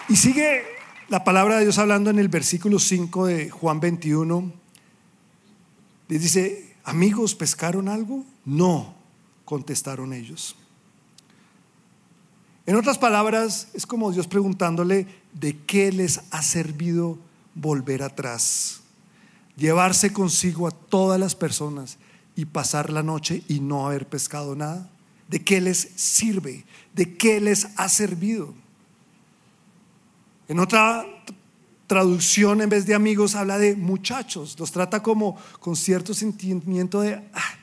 Y 0.09 0.17
sigue 0.17 0.63
la 1.11 1.25
palabra 1.25 1.57
de 1.57 1.65
Dios 1.65 1.77
hablando 1.77 2.09
en 2.09 2.19
el 2.19 2.29
versículo 2.29 2.79
5 2.79 3.27
de 3.27 3.51
Juan 3.51 3.81
21. 3.81 4.51
dice, 6.09 6.77
amigos, 6.85 7.35
¿pescaron 7.35 7.91
algo? 7.91 8.25
No, 8.47 8.95
contestaron 9.45 10.15
ellos. 10.15 10.57
En 12.73 12.79
otras 12.79 12.97
palabras, 12.97 13.69
es 13.75 13.85
como 13.85 14.13
Dios 14.13 14.27
preguntándole 14.27 15.07
de 15.35 15.59
qué 15.67 15.93
les 15.93 16.23
ha 16.31 16.41
servido 16.41 17.19
volver 17.55 18.03
atrás, 18.03 18.81
llevarse 19.59 20.11
consigo 20.15 20.67
a 20.67 20.71
todas 20.71 21.21
las 21.21 21.35
personas 21.35 21.99
y 22.35 22.47
pasar 22.47 22.89
la 22.89 23.03
noche 23.03 23.43
y 23.47 23.61
no 23.61 23.87
haber 23.87 24.09
pescado 24.09 24.57
nada. 24.57 24.89
¿De 25.29 25.45
qué 25.45 25.61
les 25.61 25.91
sirve? 25.97 26.65
¿De 26.95 27.15
qué 27.15 27.43
les 27.43 27.69
ha 27.77 27.91
servido? 27.91 28.55
En 30.49 30.59
otra 30.59 31.05
traducción, 31.87 32.63
en 32.63 32.71
vez 32.71 32.87
de 32.87 32.95
amigos, 32.95 33.35
habla 33.35 33.59
de 33.59 33.77
muchachos. 33.77 34.57
Los 34.59 34.73
trata 34.73 35.03
como 35.03 35.37
con 35.61 35.77
cierto 35.77 36.15
sentimiento 36.15 37.03
de 37.03 37.17
ah, 37.35 37.55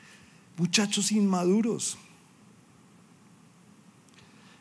muchachos 0.56 1.12
inmaduros. 1.12 1.98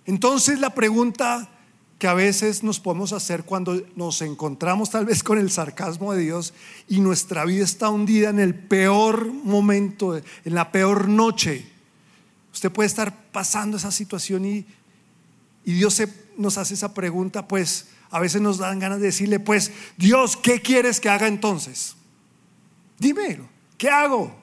Entonces 0.08 0.58
la 0.58 0.74
pregunta 0.74 1.50
que 1.98 2.08
a 2.08 2.14
veces 2.14 2.62
nos 2.62 2.80
podemos 2.80 3.12
hacer 3.12 3.44
cuando 3.44 3.82
nos 3.94 4.22
encontramos 4.22 4.88
tal 4.88 5.04
vez 5.04 5.22
con 5.22 5.36
el 5.36 5.50
sarcasmo 5.50 6.14
de 6.14 6.22
Dios 6.22 6.54
y 6.88 7.00
nuestra 7.00 7.44
vida 7.44 7.62
está 7.62 7.90
hundida 7.90 8.30
en 8.30 8.40
el 8.40 8.54
peor 8.54 9.30
momento, 9.30 10.16
en 10.16 10.54
la 10.54 10.72
peor 10.72 11.08
noche. 11.10 11.70
Usted 12.54 12.72
puede 12.72 12.86
estar 12.86 13.14
pasando 13.32 13.76
esa 13.76 13.90
situación 13.90 14.46
y, 14.46 14.66
Dios 15.62 16.00
nos 16.38 16.56
hace 16.56 16.72
esa 16.72 16.94
pregunta, 16.94 17.46
pues 17.46 17.88
a 18.08 18.18
veces 18.18 18.40
nos 18.40 18.56
dan 18.56 18.78
ganas 18.78 19.00
de 19.00 19.06
decirle, 19.08 19.38
pues 19.38 19.70
Dios, 19.98 20.38
¿qué 20.38 20.62
quieres 20.62 21.00
que 21.00 21.10
haga 21.10 21.28
entonces? 21.28 21.96
Dímelo, 22.98 23.46
¿qué 23.76 23.90
hago? 23.90 24.34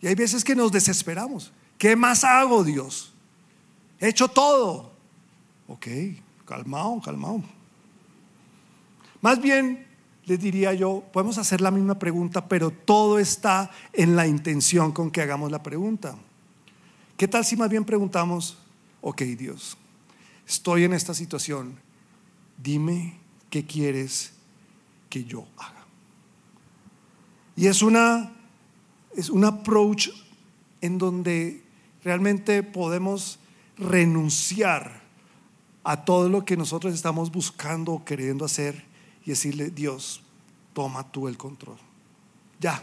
Y 0.00 0.06
hay 0.06 0.14
veces 0.14 0.42
que 0.42 0.56
nos 0.56 0.72
desesperamos. 0.72 1.52
¿Qué 1.76 1.94
más 1.96 2.24
hago, 2.24 2.64
Dios? 2.64 3.12
He 4.00 4.08
hecho 4.08 4.28
todo. 4.28 4.92
Ok, 5.66 5.86
calmado, 6.44 7.00
calmado. 7.00 7.42
Más 9.20 9.40
bien, 9.40 9.86
les 10.28 10.38
diría 10.38 10.74
yo, 10.74 11.02
podemos 11.12 11.38
hacer 11.38 11.60
la 11.60 11.70
misma 11.70 11.98
pregunta, 11.98 12.46
pero 12.46 12.70
todo 12.70 13.18
está 13.18 13.70
en 13.92 14.14
la 14.14 14.26
intención 14.26 14.92
con 14.92 15.10
que 15.10 15.22
hagamos 15.22 15.50
la 15.50 15.62
pregunta. 15.62 16.16
¿Qué 17.16 17.26
tal 17.26 17.44
si 17.44 17.56
más 17.56 17.68
bien 17.70 17.84
preguntamos, 17.84 18.58
ok 19.00 19.22
Dios, 19.22 19.76
estoy 20.46 20.84
en 20.84 20.92
esta 20.92 21.14
situación, 21.14 21.76
dime 22.62 23.18
qué 23.50 23.64
quieres 23.64 24.34
que 25.08 25.24
yo 25.24 25.46
haga? 25.56 25.86
Y 27.56 27.66
es 27.66 27.82
una, 27.82 28.30
es 29.16 29.30
un 29.30 29.44
approach 29.44 30.10
en 30.80 30.98
donde 30.98 31.64
realmente 32.04 32.62
podemos 32.62 33.40
renunciar 33.78 35.02
a 35.84 36.04
todo 36.04 36.28
lo 36.28 36.44
que 36.44 36.56
nosotros 36.56 36.94
estamos 36.94 37.30
buscando 37.30 37.92
o 37.92 38.04
queriendo 38.04 38.44
hacer 38.44 38.84
y 39.24 39.30
decirle, 39.30 39.70
Dios, 39.70 40.22
toma 40.72 41.10
tú 41.10 41.28
el 41.28 41.36
control. 41.36 41.78
Ya. 42.60 42.82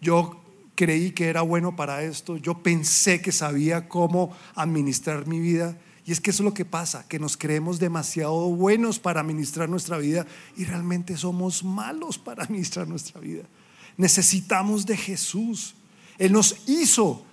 Yo 0.00 0.40
creí 0.74 1.10
que 1.10 1.26
era 1.26 1.42
bueno 1.42 1.74
para 1.74 2.02
esto, 2.02 2.36
yo 2.36 2.62
pensé 2.62 3.20
que 3.20 3.32
sabía 3.32 3.88
cómo 3.88 4.36
administrar 4.54 5.26
mi 5.26 5.40
vida. 5.40 5.76
Y 6.04 6.12
es 6.12 6.20
que 6.20 6.30
eso 6.30 6.42
es 6.42 6.44
lo 6.44 6.54
que 6.54 6.64
pasa, 6.64 7.04
que 7.08 7.18
nos 7.18 7.36
creemos 7.36 7.80
demasiado 7.80 8.48
buenos 8.50 9.00
para 9.00 9.20
administrar 9.20 9.68
nuestra 9.68 9.98
vida 9.98 10.24
y 10.56 10.64
realmente 10.64 11.16
somos 11.16 11.64
malos 11.64 12.16
para 12.16 12.44
administrar 12.44 12.86
nuestra 12.86 13.20
vida. 13.20 13.42
Necesitamos 13.96 14.86
de 14.86 14.96
Jesús. 14.96 15.74
Él 16.18 16.32
nos 16.32 16.68
hizo 16.68 17.25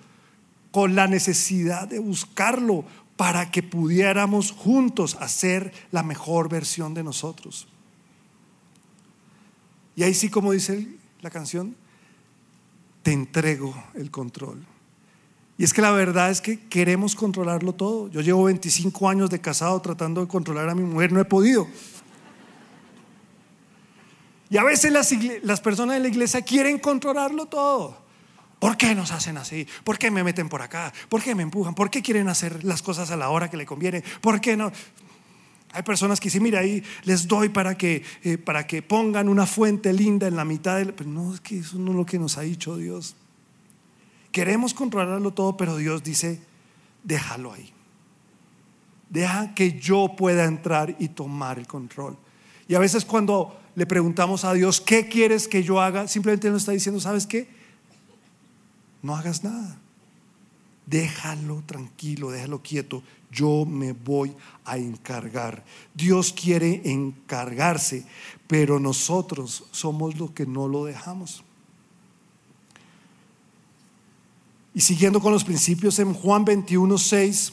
con 0.74 0.96
la 0.96 1.06
necesidad 1.06 1.86
de 1.86 2.00
buscarlo 2.00 2.84
para 3.14 3.52
que 3.52 3.62
pudiéramos 3.62 4.50
juntos 4.50 5.16
hacer 5.20 5.72
la 5.92 6.02
mejor 6.02 6.48
versión 6.48 6.94
de 6.94 7.04
nosotros. 7.04 7.68
Y 9.94 10.02
ahí 10.02 10.14
sí, 10.14 10.30
como 10.30 10.50
dice 10.50 10.88
la 11.20 11.30
canción, 11.30 11.76
te 13.04 13.12
entrego 13.12 13.72
el 13.94 14.10
control. 14.10 14.66
Y 15.58 15.62
es 15.62 15.72
que 15.72 15.80
la 15.80 15.92
verdad 15.92 16.32
es 16.32 16.40
que 16.40 16.66
queremos 16.66 17.14
controlarlo 17.14 17.74
todo. 17.74 18.08
Yo 18.08 18.20
llevo 18.20 18.42
25 18.42 19.08
años 19.08 19.30
de 19.30 19.40
casado 19.40 19.80
tratando 19.80 20.22
de 20.22 20.26
controlar 20.26 20.68
a 20.68 20.74
mi 20.74 20.82
mujer, 20.82 21.12
no 21.12 21.20
he 21.20 21.24
podido. 21.24 21.68
Y 24.50 24.56
a 24.56 24.64
veces 24.64 24.90
las, 24.90 25.12
las 25.44 25.60
personas 25.60 25.94
de 25.94 26.02
la 26.02 26.08
iglesia 26.08 26.42
quieren 26.42 26.80
controlarlo 26.80 27.46
todo. 27.46 28.03
¿Por 28.64 28.78
qué 28.78 28.94
nos 28.94 29.12
hacen 29.12 29.36
así? 29.36 29.68
¿Por 29.84 29.98
qué 29.98 30.10
me 30.10 30.24
meten 30.24 30.48
por 30.48 30.62
acá? 30.62 30.90
¿Por 31.10 31.22
qué 31.22 31.34
me 31.34 31.42
empujan? 31.42 31.74
¿Por 31.74 31.90
qué 31.90 32.00
quieren 32.00 32.30
hacer 32.30 32.64
las 32.64 32.80
cosas 32.80 33.10
a 33.10 33.16
la 33.18 33.28
hora 33.28 33.50
que 33.50 33.58
le 33.58 33.66
conviene? 33.66 34.02
¿Por 34.22 34.40
qué 34.40 34.56
no? 34.56 34.72
Hay 35.72 35.82
personas 35.82 36.18
que 36.18 36.28
dicen, 36.28 36.42
mira, 36.42 36.60
ahí 36.60 36.82
les 37.02 37.28
doy 37.28 37.50
para 37.50 37.76
que, 37.76 38.02
eh, 38.22 38.38
para 38.38 38.66
que 38.66 38.80
pongan 38.80 39.28
una 39.28 39.44
fuente 39.44 39.92
linda 39.92 40.26
en 40.26 40.34
la 40.34 40.46
mitad 40.46 40.78
del... 40.78 40.94
Pero 40.94 41.10
no, 41.10 41.34
es 41.34 41.42
que 41.42 41.58
eso 41.58 41.78
no 41.78 41.90
es 41.90 41.96
lo 41.98 42.06
que 42.06 42.18
nos 42.18 42.38
ha 42.38 42.40
dicho 42.40 42.78
Dios. 42.78 43.16
Queremos 44.32 44.72
controlarlo 44.72 45.34
todo, 45.34 45.58
pero 45.58 45.76
Dios 45.76 46.02
dice, 46.02 46.40
déjalo 47.02 47.52
ahí. 47.52 47.70
Deja 49.10 49.54
que 49.54 49.78
yo 49.78 50.16
pueda 50.16 50.46
entrar 50.46 50.96
y 50.98 51.08
tomar 51.08 51.58
el 51.58 51.66
control. 51.66 52.16
Y 52.66 52.76
a 52.76 52.78
veces 52.78 53.04
cuando 53.04 53.60
le 53.74 53.84
preguntamos 53.84 54.42
a 54.46 54.54
Dios, 54.54 54.80
¿qué 54.80 55.06
quieres 55.06 55.48
que 55.48 55.62
yo 55.62 55.82
haga? 55.82 56.08
Simplemente 56.08 56.48
nos 56.48 56.62
está 56.62 56.72
diciendo, 56.72 56.98
¿sabes 56.98 57.26
qué? 57.26 57.62
No 59.04 59.14
hagas 59.14 59.44
nada. 59.44 59.78
Déjalo 60.86 61.62
tranquilo, 61.66 62.30
déjalo 62.30 62.62
quieto. 62.62 63.02
Yo 63.30 63.66
me 63.66 63.92
voy 63.92 64.34
a 64.64 64.78
encargar. 64.78 65.62
Dios 65.92 66.32
quiere 66.32 66.80
encargarse, 66.84 68.06
pero 68.46 68.80
nosotros 68.80 69.64
somos 69.72 70.18
los 70.18 70.30
que 70.30 70.46
no 70.46 70.68
lo 70.68 70.86
dejamos. 70.86 71.44
Y 74.72 74.80
siguiendo 74.80 75.20
con 75.20 75.32
los 75.32 75.44
principios 75.44 75.98
en 75.98 76.14
Juan 76.14 76.46
21, 76.46 76.96
6, 76.96 77.52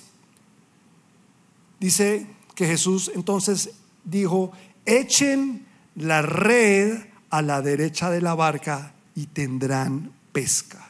dice 1.81 2.27
que 2.55 2.65
Jesús 2.65 3.11
entonces 3.13 3.71
dijo, 4.05 4.53
echen 4.85 5.65
la 5.95 6.21
red 6.21 6.97
a 7.29 7.41
la 7.41 7.61
derecha 7.61 8.09
de 8.09 8.21
la 8.21 8.35
barca 8.35 8.93
y 9.15 9.25
tendrán 9.25 10.13
pesca 10.31 10.80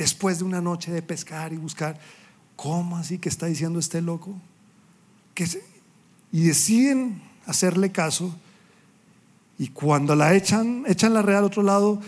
después 0.00 0.38
de 0.38 0.44
una 0.44 0.62
noche 0.62 0.90
de 0.90 1.02
pescar 1.02 1.52
y 1.52 1.58
buscar, 1.58 2.00
¿cómo 2.56 2.96
así 2.96 3.18
que 3.18 3.28
está 3.28 3.44
diciendo 3.44 3.78
este 3.78 4.00
loco? 4.00 4.34
Y 6.32 6.40
deciden 6.40 7.20
hacerle 7.44 7.92
caso. 7.92 8.34
Y 9.58 9.68
cuando 9.68 10.16
la 10.16 10.34
echan, 10.34 10.84
echan 10.86 11.12
la 11.12 11.20
red 11.20 11.34
al 11.34 11.44
otro 11.44 11.62
lado, 11.62 12.00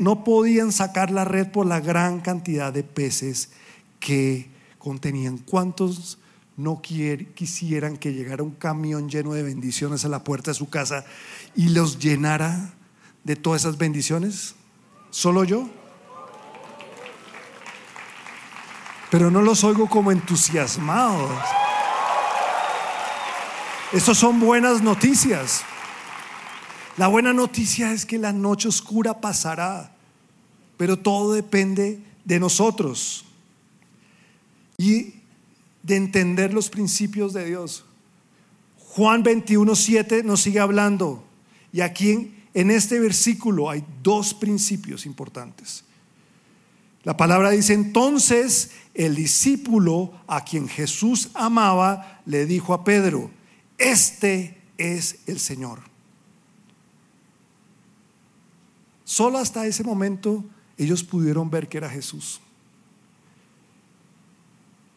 no 0.00 0.24
podían 0.24 0.72
sacar 0.72 1.12
la 1.12 1.24
red 1.24 1.46
por 1.46 1.64
la 1.64 1.78
gran 1.78 2.20
cantidad 2.20 2.72
de 2.72 2.82
peces 2.82 3.50
que 4.00 4.50
contenían. 4.80 5.38
¿Cuántos 5.38 6.18
no 6.56 6.82
quisieran 6.82 7.98
que 7.98 8.12
llegara 8.12 8.42
un 8.42 8.50
camión 8.50 9.08
lleno 9.08 9.32
de 9.32 9.44
bendiciones 9.44 10.04
a 10.04 10.08
la 10.08 10.24
puerta 10.24 10.50
de 10.50 10.56
su 10.56 10.68
casa 10.70 11.04
y 11.54 11.68
los 11.68 12.00
llenara 12.00 12.74
de 13.22 13.36
todas 13.36 13.62
esas 13.62 13.78
bendiciones? 13.78 14.56
¿Solo 15.10 15.44
yo? 15.44 15.70
Pero 19.12 19.30
no 19.30 19.42
los 19.42 19.62
oigo 19.62 19.90
como 19.90 20.10
entusiasmados. 20.10 21.30
Estas 23.92 24.16
son 24.16 24.40
buenas 24.40 24.80
noticias. 24.80 25.64
La 26.96 27.08
buena 27.08 27.34
noticia 27.34 27.92
es 27.92 28.06
que 28.06 28.16
la 28.16 28.32
noche 28.32 28.68
oscura 28.68 29.20
pasará, 29.20 29.94
pero 30.78 30.98
todo 30.98 31.34
depende 31.34 32.00
de 32.24 32.40
nosotros 32.40 33.26
y 34.78 35.16
de 35.82 35.96
entender 35.96 36.54
los 36.54 36.70
principios 36.70 37.34
de 37.34 37.44
Dios. 37.44 37.84
Juan 38.78 39.22
21.7 39.22 40.24
nos 40.24 40.40
sigue 40.40 40.60
hablando 40.60 41.22
y 41.70 41.82
aquí 41.82 42.32
en 42.54 42.70
este 42.70 42.98
versículo 42.98 43.68
hay 43.68 43.84
dos 44.02 44.32
principios 44.32 45.04
importantes. 45.04 45.84
La 47.04 47.16
palabra 47.16 47.50
dice 47.50 47.72
entonces 47.72 48.72
el 48.94 49.14
discípulo 49.14 50.12
a 50.26 50.44
quien 50.44 50.68
Jesús 50.68 51.30
amaba 51.34 52.20
le 52.26 52.46
dijo 52.46 52.74
a 52.74 52.84
Pedro, 52.84 53.30
este 53.78 54.60
es 54.78 55.18
el 55.26 55.40
Señor. 55.40 55.80
Solo 59.04 59.38
hasta 59.38 59.66
ese 59.66 59.82
momento 59.82 60.44
ellos 60.78 61.02
pudieron 61.02 61.50
ver 61.50 61.68
que 61.68 61.78
era 61.78 61.90
Jesús. 61.90 62.40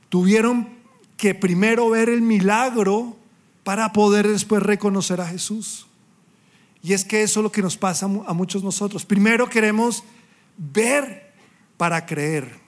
Tuvieron 0.09 0.69
que 1.17 1.33
primero 1.33 1.89
ver 1.89 2.09
el 2.09 2.21
milagro 2.21 3.17
para 3.63 3.91
poder 3.93 4.27
después 4.27 4.61
reconocer 4.61 5.19
a 5.19 5.27
Jesús. 5.27 5.87
Y 6.83 6.93
es 6.93 7.03
que 7.03 7.23
eso 7.23 7.39
es 7.39 7.43
lo 7.43 7.51
que 7.51 7.63
nos 7.63 7.77
pasa 7.77 8.05
a 8.05 8.33
muchos 8.33 8.63
nosotros. 8.63 9.05
Primero 9.05 9.49
queremos 9.49 10.03
ver 10.55 11.24
para 11.77 12.05
creer. 12.05 12.59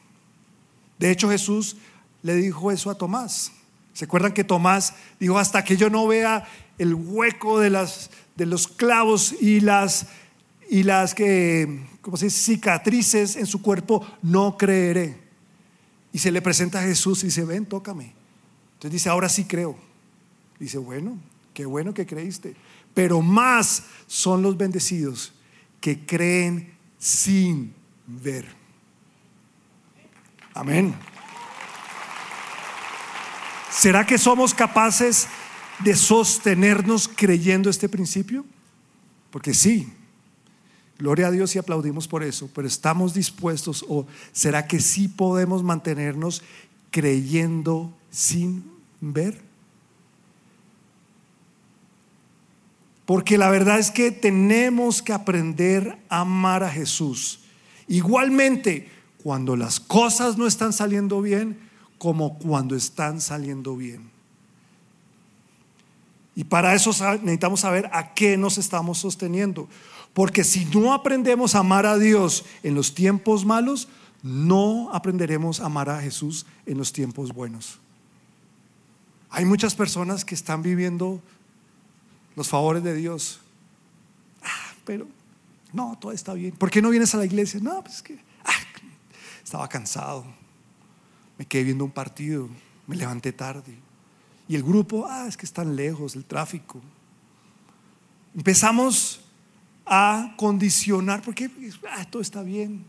De 1.00 1.12
hecho, 1.12 1.30
Jesús 1.30 1.78
le 2.24 2.36
dijo 2.36 2.72
eso 2.72 2.90
a 2.90 2.96
Tomás. 2.96 3.52
¿Se 3.94 4.06
acuerdan 4.06 4.34
que 4.34 4.44
Tomás 4.44 4.94
dijo, 5.20 5.40
hasta 5.40 5.64
que 5.64 5.78
yo 5.78 5.90
no 5.90 6.08
vea 6.08 6.48
el 6.78 6.94
hueco 6.94 7.60
de, 7.60 7.70
las, 7.70 8.10
de 8.36 8.46
los 8.46 8.68
clavos 8.68 9.34
y 9.42 9.60
las, 9.60 10.08
y 10.70 10.84
las 10.84 11.16
que, 11.16 11.88
¿cómo 12.02 12.18
se 12.18 12.30
cicatrices 12.30 13.36
en 13.36 13.46
su 13.46 13.62
cuerpo, 13.62 14.06
no 14.22 14.58
creeré? 14.58 15.18
Y 16.14 16.20
se 16.20 16.32
le 16.32 16.42
presenta 16.42 16.80
a 16.80 16.84
Jesús 16.84 17.24
y 17.24 17.28
dice, 17.28 17.44
ven, 17.44 17.66
tócame. 17.66 18.14
Entonces 18.74 18.92
dice, 18.92 19.10
ahora 19.10 19.30
sí 19.30 19.46
creo. 19.46 19.76
Dice, 20.60 20.78
bueno, 20.78 21.18
qué 21.54 21.66
bueno 21.66 21.94
que 21.94 22.06
creíste. 22.06 22.56
Pero 22.94 23.22
más 23.22 23.84
son 24.08 24.42
los 24.42 24.58
bendecidos 24.58 25.34
que 25.80 26.06
creen 26.06 26.74
sin 27.00 27.74
ver. 28.06 28.57
Amén. 30.58 30.96
¿Será 33.70 34.08
que 34.08 34.18
somos 34.18 34.56
capaces 34.56 35.28
de 35.84 35.96
sostenernos 35.96 37.08
creyendo 37.08 37.70
este 37.70 37.88
principio? 37.88 38.44
Porque 39.30 39.54
sí, 39.54 39.94
gloria 40.98 41.28
a 41.28 41.32
Dios 41.32 41.56
y 41.56 41.60
aplaudimos 41.60 42.08
por 42.08 42.24
eso, 42.24 42.50
pero 42.56 42.68
estamos 42.68 43.14
dispuestos 43.14 43.86
o 43.88 44.08
será 44.32 44.66
que 44.66 44.80
sí 44.80 45.08
podemos 45.08 45.62
mantenernos 45.62 46.42
creyendo 46.90 47.96
sin 48.10 48.66
ver? 49.00 49.40
Porque 53.06 53.38
la 53.38 53.52
verdad 53.52 53.78
es 53.78 53.92
que 53.92 54.10
tenemos 54.10 55.04
que 55.04 55.14
aprender 55.14 56.00
a 56.10 56.22
amar 56.22 56.64
a 56.64 56.72
Jesús. 56.72 57.42
Igualmente, 57.88 58.97
cuando 59.28 59.58
las 59.58 59.82
cosas 59.82 60.38
no 60.38 60.48
están 60.48 60.72
saliendo 60.72 61.22
bien 61.22 61.60
como 61.98 62.40
cuando 62.40 62.78
están 62.78 63.20
saliendo 63.20 63.76
bien. 63.76 64.10
Y 66.34 66.46
para 66.46 66.74
eso 66.74 66.92
necesitamos 66.92 67.60
saber 67.60 67.90
a 67.92 68.14
qué 68.14 68.38
nos 68.38 68.58
estamos 68.58 69.00
sosteniendo. 69.00 69.68
Porque 70.14 70.46
si 70.46 70.64
no 70.64 70.94
aprendemos 70.94 71.56
a 71.56 71.60
amar 71.60 71.86
a 71.86 71.98
Dios 71.98 72.46
en 72.64 72.74
los 72.74 72.96
tiempos 72.96 73.44
malos, 73.44 73.90
no 74.24 74.92
aprenderemos 74.94 75.60
a 75.60 75.66
amar 75.66 75.90
a 75.90 76.00
Jesús 76.00 76.46
en 76.66 76.78
los 76.78 76.94
tiempos 76.94 77.34
buenos. 77.34 77.80
Hay 79.30 79.44
muchas 79.44 79.76
personas 79.76 80.24
que 80.24 80.36
están 80.36 80.62
viviendo 80.62 81.22
los 82.38 82.48
favores 82.48 82.82
de 82.82 82.96
Dios. 82.96 83.42
Ah, 84.42 84.74
pero 84.86 85.06
no, 85.74 85.98
todo 86.00 86.14
está 86.14 86.34
bien. 86.34 86.54
¿Por 86.54 86.72
qué 86.72 86.82
no 86.82 86.92
vienes 86.92 87.14
a 87.14 87.18
la 87.18 87.26
iglesia? 87.26 87.60
No, 87.62 87.82
pues 87.82 87.96
es 87.98 88.02
que 88.02 88.27
estaba 89.48 89.70
cansado, 89.70 90.26
me 91.38 91.46
quedé 91.46 91.64
viendo 91.64 91.86
un 91.86 91.92
partido, 91.92 92.50
me 92.86 92.98
levanté 92.98 93.32
tarde. 93.32 93.78
Y 94.46 94.56
el 94.56 94.62
grupo, 94.62 95.08
ah, 95.10 95.26
es 95.26 95.38
que 95.38 95.46
están 95.46 95.74
lejos, 95.74 96.18
el 96.18 96.26
tráfico. 96.26 96.82
Empezamos 98.36 99.22
a 99.86 100.34
condicionar, 100.36 101.22
porque 101.22 101.50
ah, 101.90 102.04
todo 102.12 102.22
está 102.22 102.42
bien. 102.42 102.84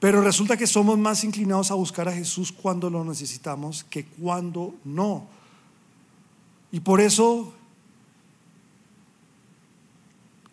Pero 0.00 0.20
resulta 0.20 0.56
que 0.56 0.66
somos 0.66 0.98
más 0.98 1.22
inclinados 1.22 1.70
a 1.70 1.74
buscar 1.74 2.08
a 2.08 2.12
Jesús 2.12 2.50
cuando 2.50 2.90
lo 2.90 3.04
necesitamos 3.04 3.84
que 3.84 4.06
cuando 4.06 4.74
no. 4.82 5.28
Y 6.72 6.80
por 6.80 7.00
eso 7.00 7.54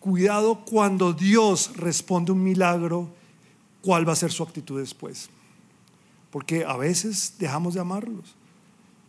Cuidado 0.00 0.64
cuando 0.64 1.12
Dios 1.12 1.76
responde 1.76 2.32
un 2.32 2.42
milagro, 2.42 3.08
¿cuál 3.82 4.08
va 4.08 4.14
a 4.14 4.16
ser 4.16 4.32
su 4.32 4.42
actitud 4.42 4.80
después? 4.80 5.30
porque 6.30 6.64
a 6.64 6.76
veces 6.76 7.34
dejamos 7.38 7.74
de 7.74 7.80
amarlos. 7.80 8.36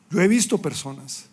Yo 0.09 0.21
he 0.21 0.27
visto 0.27 0.57
personas 0.57 1.27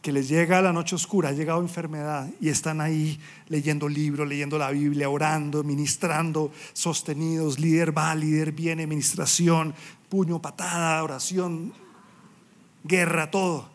que 0.00 0.12
les 0.12 0.28
llega 0.28 0.62
la 0.62 0.72
noche 0.72 0.94
oscura, 0.94 1.30
ha 1.30 1.32
llegado 1.32 1.60
enfermedad 1.60 2.30
y 2.40 2.50
están 2.50 2.80
ahí 2.80 3.18
leyendo 3.48 3.88
libros, 3.88 4.28
leyendo 4.28 4.58
la 4.58 4.70
Biblia, 4.70 5.08
orando, 5.08 5.64
ministrando, 5.64 6.52
sostenidos, 6.72 7.58
líder 7.58 7.96
va, 7.96 8.14
líder 8.14 8.52
viene, 8.52 8.86
ministración, 8.86 9.74
puño, 10.08 10.40
patada, 10.40 11.02
oración, 11.02 11.72
guerra, 12.84 13.30
todo. 13.30 13.70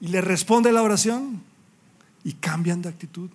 Y 0.00 0.08
le 0.08 0.20
responde 0.20 0.70
la 0.70 0.82
oración 0.82 1.42
y 2.24 2.34
cambian 2.34 2.82
de 2.82 2.90
actitud. 2.90 3.30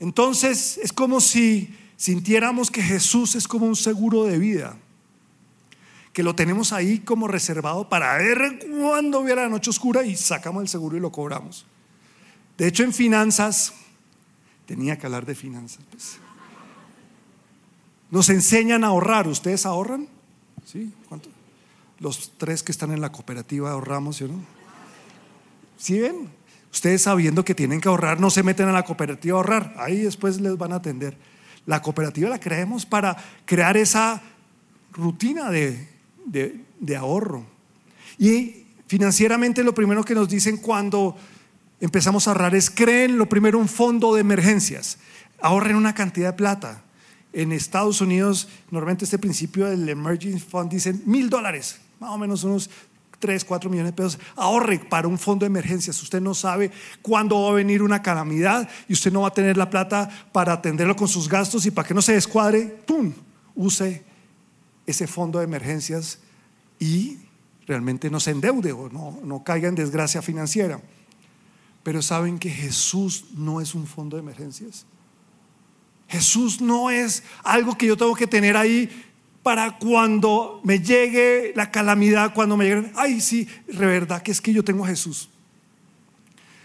Entonces 0.00 0.78
es 0.82 0.92
como 0.92 1.20
si 1.20 1.74
sintiéramos 1.96 2.70
que 2.70 2.82
Jesús 2.82 3.34
es 3.34 3.48
como 3.48 3.66
un 3.66 3.76
seguro 3.76 4.24
de 4.24 4.38
vida, 4.38 4.76
que 6.12 6.22
lo 6.22 6.34
tenemos 6.34 6.72
ahí 6.72 7.00
como 7.00 7.28
reservado 7.28 7.88
para 7.88 8.16
ver 8.16 8.66
cuándo 8.80 9.22
viene 9.22 9.42
la 9.42 9.48
noche 9.48 9.70
oscura 9.70 10.04
y 10.04 10.16
sacamos 10.16 10.62
el 10.62 10.68
seguro 10.68 10.96
y 10.96 11.00
lo 11.00 11.12
cobramos. 11.12 11.66
De 12.56 12.66
hecho, 12.66 12.84
en 12.84 12.92
finanzas, 12.92 13.74
tenía 14.66 14.98
que 14.98 15.06
hablar 15.06 15.26
de 15.26 15.34
finanzas. 15.34 15.84
Pues. 15.90 16.18
Nos 18.10 18.28
enseñan 18.30 18.84
a 18.84 18.88
ahorrar. 18.88 19.28
¿Ustedes 19.28 19.66
ahorran? 19.66 20.08
¿Sí? 20.64 20.92
¿Cuánto? 21.08 21.28
Los 21.98 22.32
tres 22.38 22.62
que 22.62 22.72
están 22.72 22.92
en 22.92 23.00
la 23.00 23.12
cooperativa 23.12 23.70
ahorramos, 23.70 24.16
¿sí 24.16 24.24
o 24.24 24.28
no? 24.28 24.40
¿Sí 25.78 25.98
ven? 25.98 26.30
Ustedes 26.76 27.00
sabiendo 27.00 27.42
que 27.42 27.54
tienen 27.54 27.80
que 27.80 27.88
ahorrar, 27.88 28.20
no 28.20 28.28
se 28.28 28.42
meten 28.42 28.68
a 28.68 28.72
la 28.72 28.82
cooperativa 28.84 29.34
a 29.34 29.38
ahorrar. 29.38 29.74
Ahí 29.78 30.02
después 30.02 30.42
les 30.42 30.58
van 30.58 30.74
a 30.74 30.76
atender. 30.76 31.16
La 31.64 31.80
cooperativa 31.80 32.28
la 32.28 32.38
creemos 32.38 32.84
para 32.84 33.16
crear 33.46 33.78
esa 33.78 34.20
rutina 34.92 35.50
de, 35.50 35.88
de 36.26 36.96
ahorro. 36.98 37.46
Y 38.18 38.66
financieramente 38.86 39.64
lo 39.64 39.72
primero 39.72 40.04
que 40.04 40.14
nos 40.14 40.28
dicen 40.28 40.58
cuando 40.58 41.16
empezamos 41.80 42.28
a 42.28 42.32
ahorrar 42.32 42.54
es 42.54 42.68
creen 42.68 43.16
lo 43.16 43.26
primero 43.26 43.58
un 43.58 43.68
fondo 43.68 44.14
de 44.14 44.20
emergencias. 44.20 44.98
Ahorren 45.40 45.76
una 45.76 45.94
cantidad 45.94 46.32
de 46.32 46.36
plata. 46.36 46.82
En 47.32 47.52
Estados 47.52 48.02
Unidos, 48.02 48.48
normalmente 48.70 49.06
este 49.06 49.18
principio 49.18 49.64
del 49.64 49.88
Emergency 49.88 50.40
Fund 50.40 50.70
dicen 50.70 51.02
mil 51.06 51.30
dólares, 51.30 51.80
más 52.00 52.10
o 52.10 52.18
menos 52.18 52.44
unos 52.44 52.68
3, 53.18 53.44
4 53.44 53.70
millones 53.70 53.92
de 53.92 53.96
pesos, 53.96 54.18
ahorre 54.34 54.78
para 54.78 55.08
un 55.08 55.18
fondo 55.18 55.44
de 55.44 55.48
emergencias. 55.48 56.02
Usted 56.02 56.20
no 56.20 56.34
sabe 56.34 56.70
cuándo 57.02 57.42
va 57.42 57.50
a 57.50 57.54
venir 57.54 57.82
una 57.82 58.02
calamidad 58.02 58.68
y 58.88 58.92
usted 58.92 59.12
no 59.12 59.22
va 59.22 59.28
a 59.28 59.34
tener 59.34 59.56
la 59.56 59.70
plata 59.70 60.08
para 60.32 60.52
atenderlo 60.52 60.96
con 60.96 61.08
sus 61.08 61.28
gastos 61.28 61.66
y 61.66 61.70
para 61.70 61.88
que 61.88 61.94
no 61.94 62.02
se 62.02 62.12
descuadre, 62.12 62.66
¡pum! 62.86 63.12
Use 63.54 64.04
ese 64.86 65.06
fondo 65.06 65.38
de 65.38 65.44
emergencias 65.44 66.18
y 66.78 67.18
realmente 67.66 68.10
no 68.10 68.20
se 68.20 68.30
endeude 68.30 68.72
o 68.72 68.88
no, 68.88 69.18
no 69.24 69.42
caiga 69.42 69.68
en 69.68 69.74
desgracia 69.74 70.22
financiera. 70.22 70.80
Pero 71.82 72.02
saben 72.02 72.38
que 72.38 72.50
Jesús 72.50 73.26
no 73.34 73.60
es 73.60 73.74
un 73.74 73.86
fondo 73.86 74.16
de 74.16 74.22
emergencias. 74.22 74.86
Jesús 76.08 76.60
no 76.60 76.90
es 76.90 77.22
algo 77.42 77.76
que 77.76 77.86
yo 77.86 77.96
tengo 77.96 78.14
que 78.14 78.26
tener 78.26 78.56
ahí 78.56 79.05
para 79.46 79.78
cuando 79.78 80.60
me 80.64 80.80
llegue 80.80 81.52
la 81.54 81.70
calamidad, 81.70 82.34
cuando 82.34 82.56
me 82.56 82.64
llegue, 82.64 82.90
ay, 82.96 83.20
sí, 83.20 83.46
de 83.68 83.86
verdad 83.86 84.20
que 84.20 84.32
es 84.32 84.40
que 84.40 84.52
yo 84.52 84.64
tengo 84.64 84.84
a 84.84 84.88
Jesús. 84.88 85.28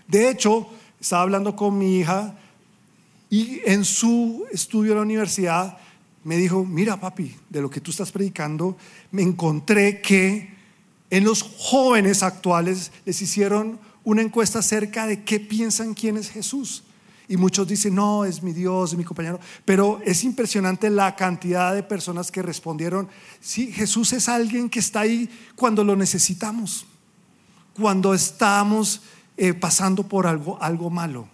De 0.08 0.28
hecho, 0.32 0.68
estaba 1.00 1.22
hablando 1.22 1.56
con 1.56 1.78
mi 1.78 2.00
hija 2.00 2.36
y 3.30 3.62
en 3.66 3.86
su 3.86 4.48
estudio 4.52 4.94
en 4.94 4.98
la 4.98 5.04
universidad 5.04 5.78
me 6.24 6.38
dijo, 6.38 6.66
mira 6.66 7.00
papi, 7.00 7.36
de 7.52 7.62
lo 7.62 7.70
que 7.70 7.82
tú 7.82 7.92
estás 7.92 8.12
predicando, 8.12 8.76
me 9.12 9.22
encontré 9.22 10.02
que 10.02 10.50
en 11.12 11.24
los 11.24 11.44
jóvenes 11.44 12.24
actuales 12.24 12.92
les 13.06 13.22
hicieron 13.22 13.80
una 14.04 14.24
encuesta 14.24 14.58
acerca 14.58 15.06
de 15.06 15.24
qué 15.24 15.40
piensan 15.40 15.94
quién 15.94 16.18
es 16.18 16.32
Jesús. 16.32 16.84
Y 17.32 17.38
muchos 17.38 17.66
dicen, 17.66 17.96
no, 17.96 18.26
es 18.26 18.44
mi 18.44 18.52
Dios, 18.52 18.92
es 18.92 18.98
mi 18.98 19.06
compañero. 19.06 19.40
Pero 19.64 20.02
es 20.04 20.26
impresionante 20.26 20.90
la 20.90 21.16
cantidad 21.16 21.74
de 21.74 21.82
personas 21.82 22.30
que 22.30 22.42
respondieron, 22.42 23.08
sí, 23.40 23.72
Jesús 23.72 24.12
es 24.12 24.28
alguien 24.28 24.70
que 24.70 24.80
está 24.80 25.00
ahí 25.00 25.30
cuando 25.56 25.82
lo 25.86 25.96
necesitamos, 25.96 26.86
cuando 27.74 28.14
estamos 28.14 29.04
eh, 29.38 29.54
pasando 29.54 30.04
por 30.04 30.28
algo, 30.28 30.62
algo 30.62 30.90
malo. 30.90 31.30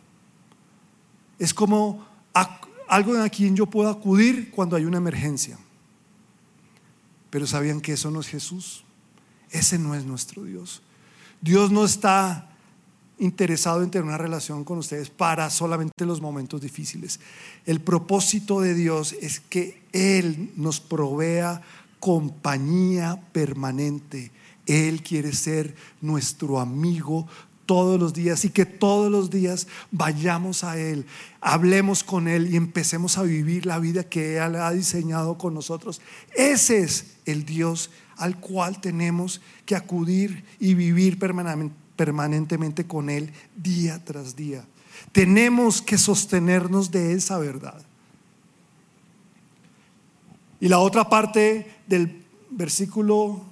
Es 1.40 1.52
como 1.52 2.06
algo 2.88 3.20
a 3.20 3.30
quien 3.30 3.56
yo 3.56 3.66
puedo 3.66 3.90
acudir 3.90 4.52
cuando 4.52 4.76
hay 4.76 4.86
una 4.86 4.98
emergencia. 4.98 5.58
Pero 7.32 7.48
sabían 7.48 7.82
que 7.82 7.94
eso 7.94 8.12
no 8.12 8.20
es 8.20 8.28
Jesús. 8.28 8.84
Ese 9.50 9.80
no 9.80 9.96
es 9.96 10.06
nuestro 10.06 10.44
Dios. 10.44 10.84
Dios 11.42 11.72
no 11.72 11.86
está 11.86 12.56
interesado 13.20 13.84
en 13.84 13.90
tener 13.90 14.06
una 14.06 14.18
relación 14.18 14.64
con 14.64 14.78
ustedes 14.78 15.10
para 15.10 15.50
solamente 15.50 16.06
los 16.06 16.22
momentos 16.22 16.62
difíciles. 16.62 17.20
El 17.66 17.82
propósito 17.82 18.62
de 18.62 18.74
Dios 18.74 19.14
es 19.22 19.40
que 19.40 19.82
Él 19.92 20.52
nos 20.56 20.80
provea 20.80 21.62
compañía 22.00 23.20
permanente. 23.32 24.32
Él 24.66 25.02
quiere 25.02 25.34
ser 25.34 25.76
nuestro 26.02 26.60
amigo 26.60 27.28
todos 27.66 28.00
los 28.00 28.14
días 28.14 28.46
y 28.46 28.50
que 28.50 28.66
todos 28.66 29.12
los 29.12 29.30
días 29.30 29.68
vayamos 29.92 30.64
a 30.64 30.80
Él, 30.80 31.06
hablemos 31.42 32.04
con 32.04 32.28
Él 32.28 32.54
y 32.54 32.56
empecemos 32.56 33.18
a 33.18 33.24
vivir 33.24 33.66
la 33.66 33.78
vida 33.80 34.04
que 34.04 34.38
Él 34.38 34.56
ha 34.56 34.72
diseñado 34.72 35.38
con 35.38 35.54
nosotros. 35.54 36.02
Ese 36.34 36.80
es 36.80 37.18
el 37.26 37.46
Dios 37.46 37.92
al 38.16 38.40
cual 38.40 38.80
tenemos 38.80 39.42
que 39.66 39.76
acudir 39.76 40.46
y 40.60 40.74
vivir 40.76 41.20
permanentemente 41.20 41.87
permanentemente 41.98 42.88
con 42.88 43.10
Él 43.10 43.34
día 43.58 44.02
tras 44.06 44.36
día. 44.38 44.64
Tenemos 45.12 45.82
que 45.82 45.98
sostenernos 45.98 46.92
de 46.92 47.14
esa 47.14 47.38
verdad. 47.38 47.82
Y 50.60 50.70
la 50.70 50.80
otra 50.80 51.10
parte 51.10 51.70
del 51.88 52.24
versículo 52.50 53.44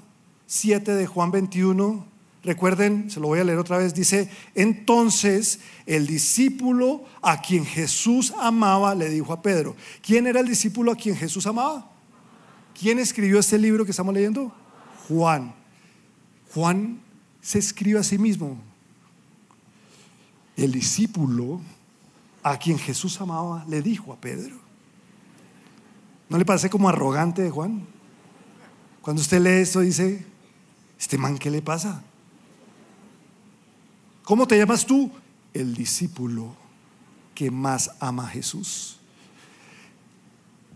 7 0.47 0.93
de 0.93 1.05
Juan 1.05 1.31
21, 1.31 2.05
recuerden, 2.43 3.11
se 3.11 3.19
lo 3.19 3.27
voy 3.27 3.39
a 3.39 3.43
leer 3.43 3.59
otra 3.59 3.77
vez, 3.77 3.93
dice, 3.93 4.29
entonces 4.53 5.59
el 5.85 6.07
discípulo 6.07 7.03
a 7.21 7.41
quien 7.41 7.65
Jesús 7.65 8.33
amaba 8.39 8.95
le 8.95 9.09
dijo 9.09 9.33
a 9.33 9.41
Pedro, 9.41 9.75
¿quién 10.01 10.27
era 10.27 10.39
el 10.39 10.47
discípulo 10.47 10.91
a 10.91 10.95
quien 10.95 11.15
Jesús 11.15 11.45
amaba? 11.45 11.91
¿Quién 12.79 12.99
escribió 12.99 13.39
este 13.39 13.57
libro 13.57 13.85
que 13.85 13.91
estamos 13.91 14.13
leyendo? 14.13 14.51
Juan. 15.07 15.53
Juan 16.53 16.99
se 17.45 17.59
escribe 17.59 17.99
a 17.99 18.03
sí 18.03 18.17
mismo. 18.17 18.57
El 20.57 20.71
discípulo 20.71 21.61
a 22.41 22.57
quien 22.57 22.79
Jesús 22.79 23.21
amaba 23.21 23.63
le 23.69 23.83
dijo 23.83 24.11
a 24.11 24.19
Pedro. 24.19 24.55
¿No 26.27 26.39
le 26.39 26.45
parece 26.45 26.71
como 26.71 26.89
arrogante 26.89 27.43
de 27.43 27.51
Juan? 27.51 27.85
Cuando 28.99 29.21
usted 29.21 29.39
lee 29.39 29.61
esto 29.61 29.81
dice, 29.81 30.25
este 30.99 31.19
man, 31.19 31.37
¿qué 31.37 31.51
le 31.51 31.61
pasa? 31.61 32.01
¿Cómo 34.23 34.47
te 34.47 34.57
llamas 34.57 34.83
tú? 34.83 35.11
El 35.53 35.75
discípulo 35.75 36.55
que 37.35 37.51
más 37.51 37.91
ama 37.99 38.25
a 38.25 38.29
Jesús. 38.29 38.97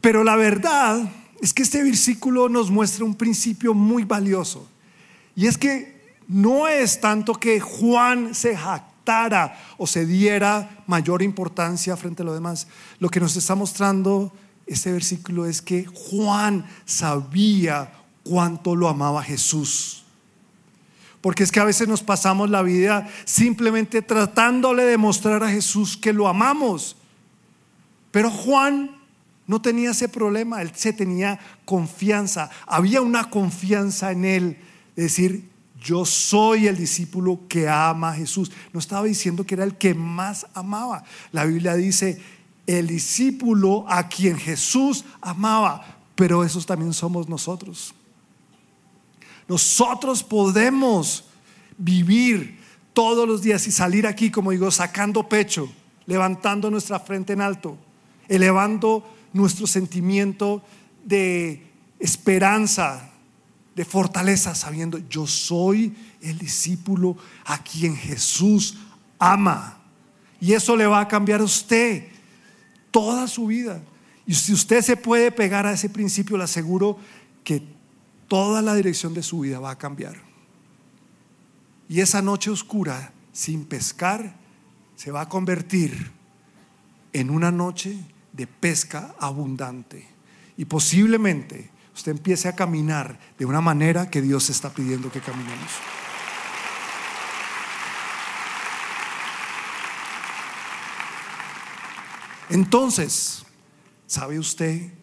Pero 0.01 0.23
la 0.23 0.35
verdad 0.35 1.11
es 1.41 1.51
que 1.51 1.63
este 1.63 1.81
versículo 1.81 2.47
nos 2.47 2.69
muestra 2.69 3.05
un 3.05 3.15
principio 3.15 3.73
muy 3.73 4.03
valioso. 4.03 4.69
Y 5.35 5.47
es 5.47 5.57
que 5.57 5.98
no 6.29 6.67
es 6.67 7.01
tanto 7.01 7.33
que 7.33 7.59
Juan 7.59 8.35
se 8.35 8.55
jactara 8.55 9.59
o 9.77 9.87
se 9.87 10.05
diera 10.05 10.83
mayor 10.85 11.23
importancia 11.23 11.97
frente 11.97 12.21
a 12.21 12.25
lo 12.25 12.35
demás. 12.35 12.67
Lo 12.99 13.09
que 13.09 13.19
nos 13.19 13.35
está 13.35 13.55
mostrando 13.55 14.31
este 14.67 14.91
versículo 14.91 15.47
es 15.47 15.61
que 15.63 15.87
Juan 15.87 16.65
sabía 16.85 17.91
cuánto 18.23 18.75
lo 18.75 18.87
amaba 18.87 19.23
Jesús. 19.23 20.03
Porque 21.19 21.43
es 21.43 21.51
que 21.51 21.59
a 21.59 21.65
veces 21.65 21.87
nos 21.87 22.03
pasamos 22.03 22.51
la 22.51 22.61
vida 22.61 23.09
simplemente 23.25 24.03
tratándole 24.03 24.83
de 24.83 24.97
mostrar 24.97 25.43
a 25.43 25.49
Jesús 25.49 25.97
que 25.97 26.13
lo 26.13 26.27
amamos. 26.27 26.95
Pero 28.11 28.29
Juan 28.29 28.91
no 29.47 29.59
tenía 29.59 29.91
ese 29.91 30.07
problema, 30.07 30.61
él 30.61 30.71
se 30.75 30.93
tenía 30.93 31.39
confianza, 31.65 32.51
había 32.67 33.01
una 33.01 33.31
confianza 33.31 34.11
en 34.11 34.23
él, 34.23 34.57
es 34.95 35.05
decir, 35.05 35.48
yo 35.81 36.05
soy 36.05 36.67
el 36.67 36.77
discípulo 36.77 37.41
que 37.47 37.67
ama 37.67 38.09
a 38.09 38.15
Jesús. 38.15 38.51
No 38.73 38.79
estaba 38.79 39.05
diciendo 39.05 39.45
que 39.45 39.55
era 39.55 39.63
el 39.63 39.77
que 39.77 39.93
más 39.93 40.47
amaba. 40.53 41.03
La 41.31 41.45
Biblia 41.45 41.75
dice, 41.75 42.21
el 42.67 42.87
discípulo 42.87 43.85
a 43.87 44.07
quien 44.07 44.37
Jesús 44.37 45.05
amaba, 45.21 45.97
pero 46.15 46.43
esos 46.43 46.65
también 46.65 46.93
somos 46.93 47.27
nosotros. 47.29 47.93
Nosotros 49.47 50.23
podemos 50.23 51.23
vivir 51.77 52.59
todos 52.93 53.27
los 53.27 53.41
días 53.41 53.65
y 53.65 53.71
salir 53.71 54.05
aquí, 54.05 54.29
como 54.29 54.51
digo, 54.51 54.69
sacando 54.69 55.27
pecho, 55.27 55.71
levantando 56.05 56.69
nuestra 56.69 56.99
frente 56.99 57.33
en 57.33 57.41
alto, 57.41 57.77
elevando 58.27 59.03
nuestro 59.33 59.65
sentimiento 59.65 60.61
de 61.03 61.65
esperanza, 61.99 63.08
de 63.79 63.85
fortaleza, 63.85 64.55
sabiendo 64.55 64.97
yo 65.07 65.25
soy 65.25 65.95
el 66.19 66.37
discípulo 66.37 67.15
a 67.45 67.63
quien 67.63 67.95
Jesús 67.95 68.75
ama. 69.17 69.77
Y 70.41 70.51
eso 70.51 70.75
le 70.75 70.85
va 70.85 70.99
a 70.99 71.07
cambiar 71.07 71.39
a 71.39 71.45
usted 71.45 72.03
toda 72.91 73.25
su 73.25 73.47
vida. 73.47 73.81
Y 74.27 74.33
si 74.33 74.51
usted 74.51 74.81
se 74.81 74.97
puede 74.97 75.31
pegar 75.31 75.65
a 75.65 75.71
ese 75.71 75.87
principio, 75.87 76.35
le 76.35 76.43
aseguro 76.43 76.97
que 77.45 77.63
toda 78.27 78.61
la 78.61 78.75
dirección 78.75 79.13
de 79.13 79.23
su 79.23 79.39
vida 79.39 79.61
va 79.61 79.71
a 79.71 79.77
cambiar. 79.77 80.17
Y 81.87 82.01
esa 82.01 82.21
noche 82.21 82.51
oscura, 82.51 83.13
sin 83.31 83.63
pescar, 83.63 84.35
se 84.97 85.09
va 85.09 85.21
a 85.21 85.29
convertir 85.29 86.11
en 87.13 87.29
una 87.29 87.49
noche 87.49 87.97
de 88.33 88.45
pesca 88.45 89.15
abundante. 89.21 90.05
Y 90.57 90.65
posiblemente 90.65 91.69
usted 91.99 92.13
empiece 92.13 92.47
a 92.47 92.55
caminar 92.55 93.19
de 93.37 93.45
una 93.45 93.59
manera 93.59 94.09
que 94.09 94.21
Dios 94.21 94.49
está 94.49 94.69
pidiendo 94.69 95.11
que 95.11 95.19
caminemos. 95.19 95.69
Entonces, 102.49 103.43
¿sabe 104.07 104.39
usted 104.39 104.93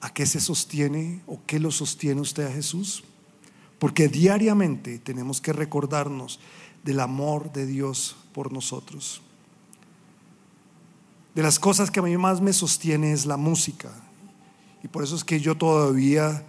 a 0.00 0.14
qué 0.14 0.24
se 0.24 0.40
sostiene 0.40 1.20
o 1.26 1.42
qué 1.46 1.60
lo 1.60 1.70
sostiene 1.70 2.22
usted 2.22 2.46
a 2.46 2.52
Jesús? 2.52 3.04
Porque 3.78 4.08
diariamente 4.08 4.98
tenemos 4.98 5.42
que 5.42 5.52
recordarnos 5.52 6.40
del 6.82 7.00
amor 7.00 7.52
de 7.52 7.66
Dios 7.66 8.16
por 8.32 8.50
nosotros. 8.50 9.20
De 11.34 11.42
las 11.42 11.58
cosas 11.58 11.90
que 11.90 12.00
a 12.00 12.02
mí 12.02 12.16
más 12.16 12.40
me 12.40 12.54
sostiene 12.54 13.12
es 13.12 13.26
la 13.26 13.36
música. 13.36 13.92
Y 14.82 14.88
por 14.88 15.04
eso 15.04 15.16
es 15.16 15.24
que 15.24 15.40
yo 15.40 15.56
todavía 15.56 16.44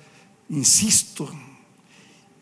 insisto 0.49 1.29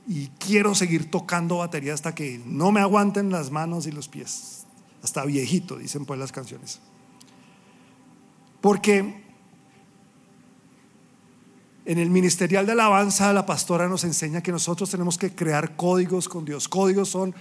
y 0.08 0.28
quiero 0.40 0.74
seguir 0.74 1.12
tocando 1.12 1.58
batería 1.58 1.94
hasta 1.94 2.16
que 2.16 2.42
no 2.46 2.72
me 2.72 2.82
aguanten 2.82 3.30
las 3.30 3.52
manos 3.52 3.86
y 3.86 3.92
los 3.92 4.08
pies. 4.08 4.66
Hasta 5.04 5.24
viejito, 5.24 5.78
dicen 5.78 6.06
pues 6.06 6.20
las 6.20 6.32
canciones. 6.32 6.80
Porque 8.60 9.24
en 11.86 11.98
el 11.98 12.10
ministerial 12.10 12.66
de 12.66 12.72
alabanza 12.74 13.32
la 13.34 13.46
pastora 13.46 13.88
nos 13.88 14.04
enseña 14.04 14.42
que 14.42 14.52
nosotros 14.52 14.90
tenemos 14.90 15.18
que 15.18 15.34
crear 15.34 15.76
códigos 15.76 16.28
con 16.28 16.44
Dios. 16.44 16.68
Códigos 16.68 17.10
son 17.10 17.34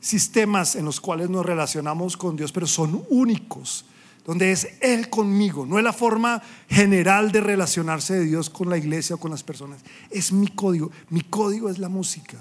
sistemas 0.00 0.76
en 0.76 0.84
los 0.84 1.00
cuales 1.00 1.30
nos 1.30 1.44
relacionamos 1.46 2.16
con 2.16 2.36
Dios, 2.36 2.52
pero 2.52 2.66
son 2.66 3.04
únicos, 3.08 3.86
donde 4.24 4.52
es 4.52 4.68
Él 4.80 5.10
conmigo, 5.10 5.66
no 5.66 5.78
es 5.78 5.84
la 5.84 5.92
forma 5.92 6.42
general 6.68 7.30
de 7.30 7.40
relacionarse 7.40 8.14
de 8.14 8.24
Dios 8.24 8.48
con 8.48 8.70
la 8.70 8.78
iglesia 8.78 9.16
o 9.16 9.18
con 9.18 9.30
las 9.30 9.42
personas, 9.42 9.80
es 10.10 10.32
mi 10.32 10.48
código, 10.48 10.90
mi 11.10 11.20
código 11.20 11.68
es 11.68 11.78
la 11.78 11.88
música. 11.88 12.38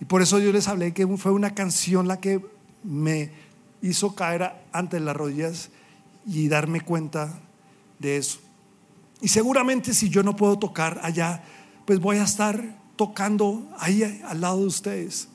Y 0.00 0.04
por 0.04 0.22
eso 0.22 0.38
yo 0.38 0.52
les 0.52 0.68
hablé 0.68 0.92
que 0.94 1.06
fue 1.16 1.32
una 1.32 1.54
canción 1.54 2.08
la 2.08 2.20
que 2.20 2.40
me 2.84 3.30
hizo 3.82 4.14
caer 4.14 4.52
ante 4.72 5.00
las 5.00 5.16
rodillas 5.16 5.70
y 6.26 6.48
darme 6.48 6.80
cuenta 6.80 7.40
de 7.98 8.16
eso. 8.16 8.38
Y 9.20 9.28
seguramente 9.28 9.94
si 9.94 10.08
yo 10.08 10.22
no 10.22 10.36
puedo 10.36 10.58
tocar 10.58 11.00
allá, 11.02 11.42
pues 11.84 11.98
voy 12.00 12.18
a 12.18 12.24
estar 12.24 12.78
tocando 12.96 13.68
ahí 13.78 14.02
al 14.26 14.40
lado 14.40 14.60
de 14.60 14.66
ustedes. 14.66 15.28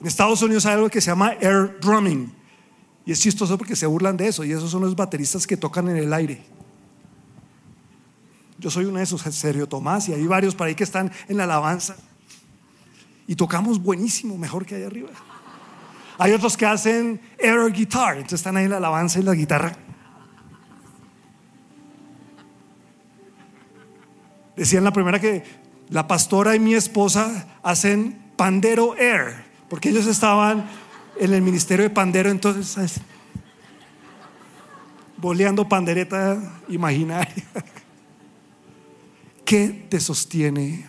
En 0.00 0.06
Estados 0.06 0.40
Unidos 0.42 0.64
hay 0.66 0.74
algo 0.74 0.88
que 0.88 1.00
se 1.00 1.10
llama 1.10 1.34
air 1.40 1.78
drumming. 1.80 2.39
Y 3.10 3.12
es 3.12 3.18
chistoso 3.18 3.58
porque 3.58 3.74
se 3.74 3.86
burlan 3.86 4.16
de 4.16 4.28
eso. 4.28 4.44
Y 4.44 4.52
esos 4.52 4.70
son 4.70 4.82
los 4.82 4.94
bateristas 4.94 5.44
que 5.44 5.56
tocan 5.56 5.88
en 5.88 5.96
el 5.96 6.12
aire. 6.12 6.44
Yo 8.56 8.70
soy 8.70 8.84
uno 8.84 8.98
de 8.98 9.02
esos, 9.02 9.20
Sergio 9.20 9.66
Tomás, 9.66 10.08
y 10.08 10.12
hay 10.12 10.24
varios 10.28 10.54
para 10.54 10.68
ahí 10.68 10.76
que 10.76 10.84
están 10.84 11.10
en 11.26 11.36
la 11.36 11.42
alabanza. 11.42 11.96
Y 13.26 13.34
tocamos 13.34 13.82
buenísimo, 13.82 14.38
mejor 14.38 14.64
que 14.64 14.76
allá 14.76 14.86
arriba. 14.86 15.08
Hay 16.18 16.30
otros 16.30 16.56
que 16.56 16.64
hacen 16.64 17.20
air 17.36 17.72
guitar, 17.72 18.14
entonces 18.14 18.38
están 18.38 18.56
ahí 18.56 18.66
en 18.66 18.70
la 18.70 18.76
alabanza 18.76 19.18
y 19.18 19.24
la 19.24 19.34
guitarra. 19.34 19.76
Decían 24.54 24.84
la 24.84 24.92
primera 24.92 25.18
que 25.18 25.42
la 25.88 26.06
pastora 26.06 26.54
y 26.54 26.60
mi 26.60 26.74
esposa 26.74 27.58
hacen 27.64 28.30
pandero 28.36 28.96
air, 28.96 29.46
porque 29.68 29.88
ellos 29.88 30.06
estaban 30.06 30.64
en 31.20 31.34
el 31.34 31.42
ministerio 31.42 31.82
de 31.82 31.90
pandero, 31.90 32.30
entonces 32.30 32.98
boleando 35.18 35.68
pandereta 35.68 36.62
imaginaria. 36.66 37.44
¿Qué 39.44 39.86
te 39.90 40.00
sostiene 40.00 40.88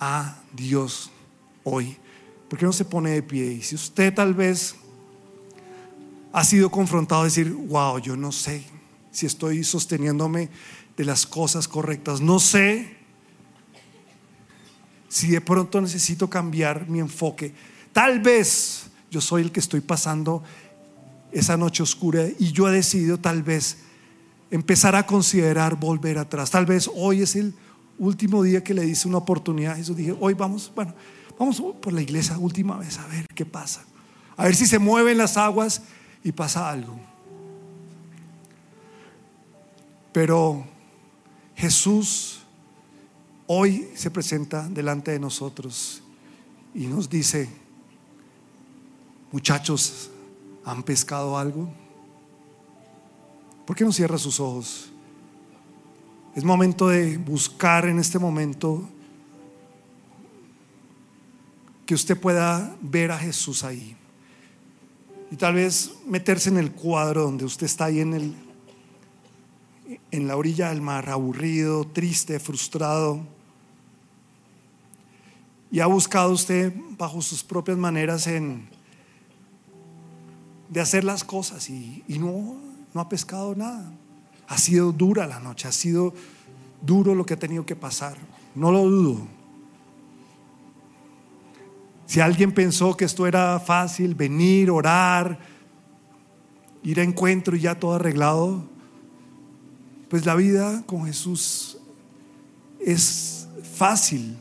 a 0.00 0.40
Dios 0.52 1.12
hoy? 1.62 1.96
¿Por 2.48 2.58
qué 2.58 2.66
no 2.66 2.72
se 2.72 2.84
pone 2.84 3.10
de 3.10 3.22
pie? 3.22 3.52
Y 3.52 3.62
si 3.62 3.76
usted 3.76 4.12
tal 4.12 4.34
vez 4.34 4.74
ha 6.32 6.42
sido 6.42 6.68
confrontado 6.68 7.20
a 7.20 7.26
decir, 7.26 7.52
wow, 7.52 8.00
yo 8.00 8.16
no 8.16 8.32
sé 8.32 8.64
si 9.12 9.24
estoy 9.26 9.62
sosteniéndome 9.62 10.48
de 10.96 11.04
las 11.04 11.26
cosas 11.26 11.68
correctas, 11.68 12.20
no 12.20 12.40
sé 12.40 12.96
si 15.08 15.28
de 15.28 15.40
pronto 15.40 15.80
necesito 15.80 16.28
cambiar 16.28 16.88
mi 16.88 16.98
enfoque. 16.98 17.54
Tal 17.92 18.18
vez 18.18 18.85
yo 19.10 19.20
soy 19.20 19.42
el 19.42 19.52
que 19.52 19.60
estoy 19.60 19.80
pasando 19.80 20.42
esa 21.32 21.56
noche 21.56 21.82
oscura 21.82 22.26
y 22.38 22.52
yo 22.52 22.68
he 22.68 22.72
decidido 22.72 23.18
tal 23.18 23.42
vez 23.42 23.78
empezar 24.50 24.94
a 24.94 25.06
considerar 25.06 25.76
volver 25.76 26.18
atrás. 26.18 26.50
Tal 26.50 26.66
vez 26.66 26.90
hoy 26.94 27.22
es 27.22 27.36
el 27.36 27.54
último 27.98 28.42
día 28.42 28.62
que 28.62 28.74
le 28.74 28.82
dice 28.82 29.08
una 29.08 29.18
oportunidad. 29.18 29.78
Eso 29.78 29.94
dije, 29.94 30.14
hoy 30.18 30.34
vamos, 30.34 30.72
bueno, 30.74 30.94
Vamos 31.38 31.62
por 31.82 31.92
la 31.92 32.00
iglesia 32.00 32.38
última 32.38 32.76
vez 32.78 32.98
a 32.98 33.06
ver 33.06 33.26
qué 33.28 33.44
pasa. 33.44 33.84
A 34.36 34.44
ver 34.44 34.56
si 34.56 34.66
se 34.66 34.78
mueven 34.78 35.18
las 35.18 35.36
aguas 35.36 35.82
y 36.24 36.32
pasa 36.32 36.70
algo. 36.70 36.98
Pero 40.12 40.64
Jesús 41.54 42.40
hoy 43.46 43.88
se 43.94 44.10
presenta 44.10 44.66
delante 44.68 45.10
de 45.10 45.18
nosotros 45.18 46.02
y 46.74 46.86
nos 46.86 47.08
dice, 47.10 47.50
muchachos, 49.32 50.10
¿han 50.64 50.82
pescado 50.82 51.36
algo? 51.36 51.68
¿Por 53.66 53.76
qué 53.76 53.84
no 53.84 53.92
cierra 53.92 54.18
sus 54.18 54.38
ojos? 54.40 54.90
Es 56.34 56.44
momento 56.44 56.88
de 56.88 57.16
buscar 57.16 57.86
en 57.86 57.98
este 57.98 58.18
momento 58.18 58.88
que 61.86 61.94
usted 61.94 62.18
pueda 62.18 62.76
ver 62.80 63.10
a 63.10 63.18
Jesús 63.18 63.64
ahí. 63.64 63.96
Y 65.30 65.36
tal 65.36 65.54
vez 65.54 65.92
meterse 66.06 66.50
en 66.50 66.58
el 66.58 66.72
cuadro 66.72 67.22
donde 67.22 67.44
usted 67.44 67.66
está 67.66 67.86
ahí 67.86 68.00
en, 68.00 68.14
el, 68.14 68.34
en 70.10 70.28
la 70.28 70.36
orilla 70.36 70.68
del 70.68 70.82
mar, 70.82 71.08
aburrido, 71.08 71.84
triste, 71.84 72.38
frustrado. 72.38 73.20
Y 75.70 75.80
ha 75.80 75.86
buscado 75.86 76.32
usted 76.32 76.72
bajo 76.96 77.22
sus 77.22 77.42
propias 77.42 77.78
maneras 77.78 78.26
en, 78.26 78.68
de 80.68 80.80
hacer 80.80 81.04
las 81.04 81.24
cosas 81.24 81.68
y, 81.70 82.02
no, 82.08 82.56
no 82.92 83.00
ha 83.00 83.08
pescado 83.08 83.54
nada. 83.54 83.92
Ha 84.48 84.58
sido 84.58 84.92
dura 84.92 85.26
la 85.26 85.40
noche, 85.40 85.68
ha 85.68 85.72
sido 85.72 86.14
duro 86.82 87.14
lo 87.14 87.26
que 87.26 87.34
ha 87.34 87.38
tenido 87.38 87.66
que 87.66 87.76
pasar. 87.76 88.16
No 88.54 88.70
lo 88.70 88.84
dudo. 88.84 89.26
Si 92.06 92.20
alguien 92.20 92.52
pensó 92.52 92.96
que 92.96 93.04
esto 93.04 93.26
era 93.26 93.58
fácil, 93.58 94.14
venir, 94.14 94.70
orar, 94.70 95.38
ir 96.82 97.00
a 97.00 97.02
encuentro 97.02 97.56
y 97.56 97.60
ya 97.60 97.74
todo 97.74 97.94
arreglado, 97.94 98.62
pues 100.08 100.24
la 100.24 100.36
vida 100.36 100.84
con 100.86 101.04
Jesús 101.06 101.78
es 102.80 103.48
fácil. 103.74 104.38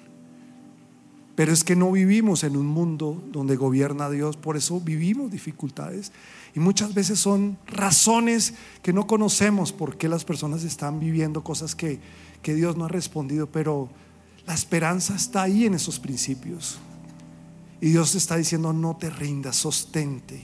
Pero 1.36 1.52
es 1.52 1.64
que 1.64 1.76
no 1.76 1.92
vivimos 1.92 2.44
en 2.44 2.56
un 2.56 2.66
mundo 2.66 3.22
donde 3.32 3.58
gobierna 3.58 4.10
Dios, 4.10 4.38
por 4.38 4.56
eso 4.56 4.80
vivimos 4.80 5.32
dificultades. 5.32 6.14
Y 6.56 6.60
muchas 6.60 6.94
veces 6.94 7.20
son 7.20 7.58
razones 7.68 8.54
que 8.82 8.94
no 8.94 9.06
conocemos 9.06 9.74
por 9.74 9.98
qué 9.98 10.08
las 10.08 10.24
personas 10.24 10.64
están 10.64 11.00
viviendo 11.00 11.44
cosas 11.44 11.76
que, 11.76 12.00
que 12.42 12.56
Dios 12.56 12.78
no 12.78 12.86
ha 12.86 12.90
respondido, 12.90 13.48
pero 13.48 13.90
la 14.48 14.54
esperanza 14.54 15.16
está 15.16 15.44
ahí 15.44 15.66
en 15.66 15.74
esos 15.74 16.00
principios. 16.00 16.78
Y 17.82 17.90
Dios 17.90 18.16
está 18.16 18.38
diciendo, 18.38 18.72
no 18.72 18.96
te 18.96 19.10
rindas, 19.10 19.58
sostente, 19.58 20.42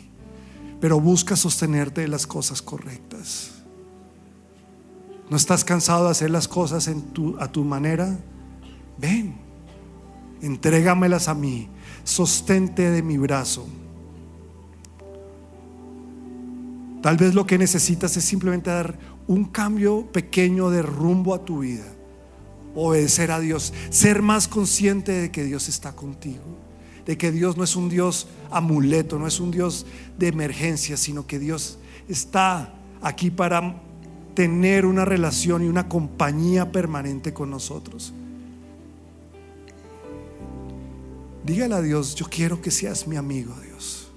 pero 0.81 0.99
busca 0.99 1.37
sostenerte 1.37 2.01
de 2.01 2.09
las 2.09 2.27
cosas 2.27 2.61
correctas. 2.61 3.51
¿No 5.29 5.37
estás 5.37 5.63
cansado 5.63 6.05
de 6.05 6.11
hacer 6.11 6.29
las 6.29 6.49
cosas 6.49 6.89
a 7.39 7.51
tu 7.51 7.63
manera? 7.63 8.19
Ven, 8.97 9.50
entrégamelas 10.41 11.27
a 11.27 11.33
mí, 11.33 11.69
sostente 12.03 12.89
de 12.89 13.03
mi 13.03 13.17
brazo. 13.17 13.67
Tal 17.01 17.17
vez 17.17 17.33
lo 17.33 17.45
que 17.45 17.57
necesitas 17.57 18.15
es 18.15 18.23
simplemente 18.23 18.69
dar 18.69 18.97
un 19.27 19.45
cambio 19.45 20.05
pequeño 20.11 20.69
de 20.69 20.81
rumbo 20.81 21.33
a 21.33 21.43
tu 21.43 21.59
vida. 21.59 21.85
obedecer 22.73 23.31
a 23.31 23.39
Dios, 23.41 23.73
ser 23.89 24.21
más 24.21 24.47
consciente 24.47 25.11
de 25.11 25.29
que 25.29 25.43
Dios 25.43 25.67
está 25.67 25.93
contigo, 25.93 26.55
de 27.05 27.17
que 27.17 27.29
Dios 27.29 27.57
no 27.57 27.65
es 27.65 27.75
un 27.75 27.89
Dios 27.89 28.29
amuleto, 28.49 29.19
no 29.19 29.27
es 29.27 29.41
un 29.41 29.51
Dios 29.51 29.85
de 30.17 30.29
emergencia, 30.29 30.95
sino 30.95 31.27
que 31.27 31.37
Dios 31.37 31.79
está 32.07 32.73
aquí 33.01 33.29
para 33.29 33.75
tener 34.35 34.85
una 34.85 35.03
relación 35.03 35.65
y 35.65 35.67
una 35.67 35.89
compañía 35.89 36.71
permanente 36.71 37.33
con 37.33 37.49
nosotros. 37.49 38.13
Dígale 41.43 41.75
a 41.75 41.81
Dios, 41.81 42.15
yo 42.15 42.27
quiero 42.29 42.61
que 42.61 42.71
seas 42.71 43.07
mi 43.07 43.15
amigo, 43.15 43.53
Dios. 43.65 44.09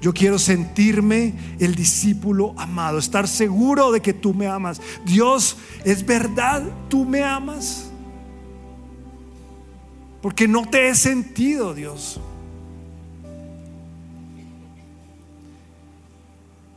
Yo 0.00 0.12
quiero 0.12 0.38
sentirme 0.38 1.34
el 1.58 1.74
discípulo 1.74 2.54
amado, 2.58 2.98
estar 2.98 3.26
seguro 3.26 3.90
de 3.90 4.02
que 4.02 4.12
tú 4.12 4.34
me 4.34 4.46
amas. 4.46 4.80
Dios, 5.04 5.56
es 5.84 6.04
verdad, 6.04 6.62
tú 6.88 7.04
me 7.04 7.22
amas. 7.22 7.90
Porque 10.20 10.46
no 10.48 10.66
te 10.68 10.88
he 10.88 10.94
sentido, 10.94 11.74
Dios. 11.74 12.20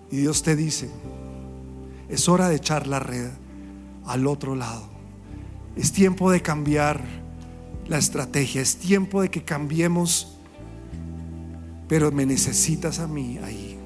Y 0.10 0.18
Dios 0.18 0.42
te 0.42 0.56
dice, 0.56 0.90
es 2.10 2.30
hora 2.30 2.48
de 2.48 2.56
echar 2.56 2.88
la 2.88 3.00
red 3.00 3.30
al 4.06 4.26
otro 4.28 4.56
lado. 4.56 4.88
Es 5.76 5.92
tiempo 5.92 6.32
de 6.32 6.42
cambiar 6.42 7.04
la 7.88 7.98
estrategia, 7.98 8.62
es 8.62 8.78
tiempo 8.78 9.22
de 9.22 9.30
que 9.30 9.44
cambiemos, 9.44 10.38
pero 11.88 12.12
me 12.12 12.26
necesitas 12.26 13.00
a 13.00 13.08
mí 13.08 13.38
ahí. 13.38 13.78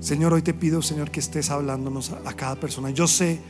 Señor, 0.00 0.34
hoy 0.34 0.42
te 0.42 0.54
pido, 0.54 0.82
Señor, 0.82 1.10
que 1.10 1.18
estés 1.18 1.50
hablándonos 1.50 2.12
a, 2.12 2.32
cada 2.34 2.54
persona. 2.54 2.90
Yo 2.90 3.08
sé 3.08 3.40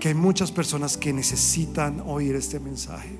que 0.00 0.08
hay 0.08 0.14
muchas 0.14 0.50
personas 0.50 0.96
que 0.96 1.12
necesitan 1.12 2.02
oír 2.04 2.34
este 2.34 2.58
mensaje. 2.58 3.16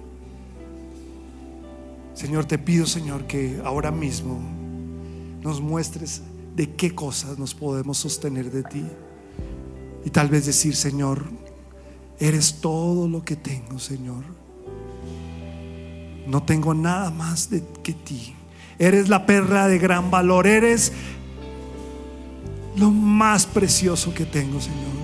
Señor, 2.15 2.47
te 2.47 2.59
pido, 2.59 2.85
Señor, 2.87 3.29
que 3.29 3.61
ahora 3.65 3.93
mismo 3.93 4.41
nos 5.41 5.61
muestres 5.61 6.23
de 6.57 6.75
qué 6.75 6.93
cosas 6.93 7.39
nos 7.39 7.55
podemos 7.55 7.99
sostener 7.99 8.51
de 8.51 8.65
ti. 8.65 8.85
Y 10.05 10.11
tal 10.11 10.29
vez 10.29 10.47
decir, 10.47 10.75
Señor, 10.75 11.25
eres 12.19 12.61
todo 12.61 13.09
lo 13.09 13.25
que 13.25 13.37
tengo, 13.37 13.79
Señor. 13.79 14.25
No 16.27 16.43
tengo 16.43 16.75
nada 16.75 17.11
más 17.11 17.49
que 17.83 17.93
ti. 17.93 18.35
Eres 18.79 19.09
la 19.09 19.27
perla 19.27 19.69
de 19.69 19.79
gran 19.79 20.11
valor. 20.11 20.47
Eres 20.47 20.93
lo 22.77 22.91
más 22.91 23.47
precioso 23.47 24.15
que 24.15 24.25
tengo, 24.25 24.61
Señor. 24.61 25.04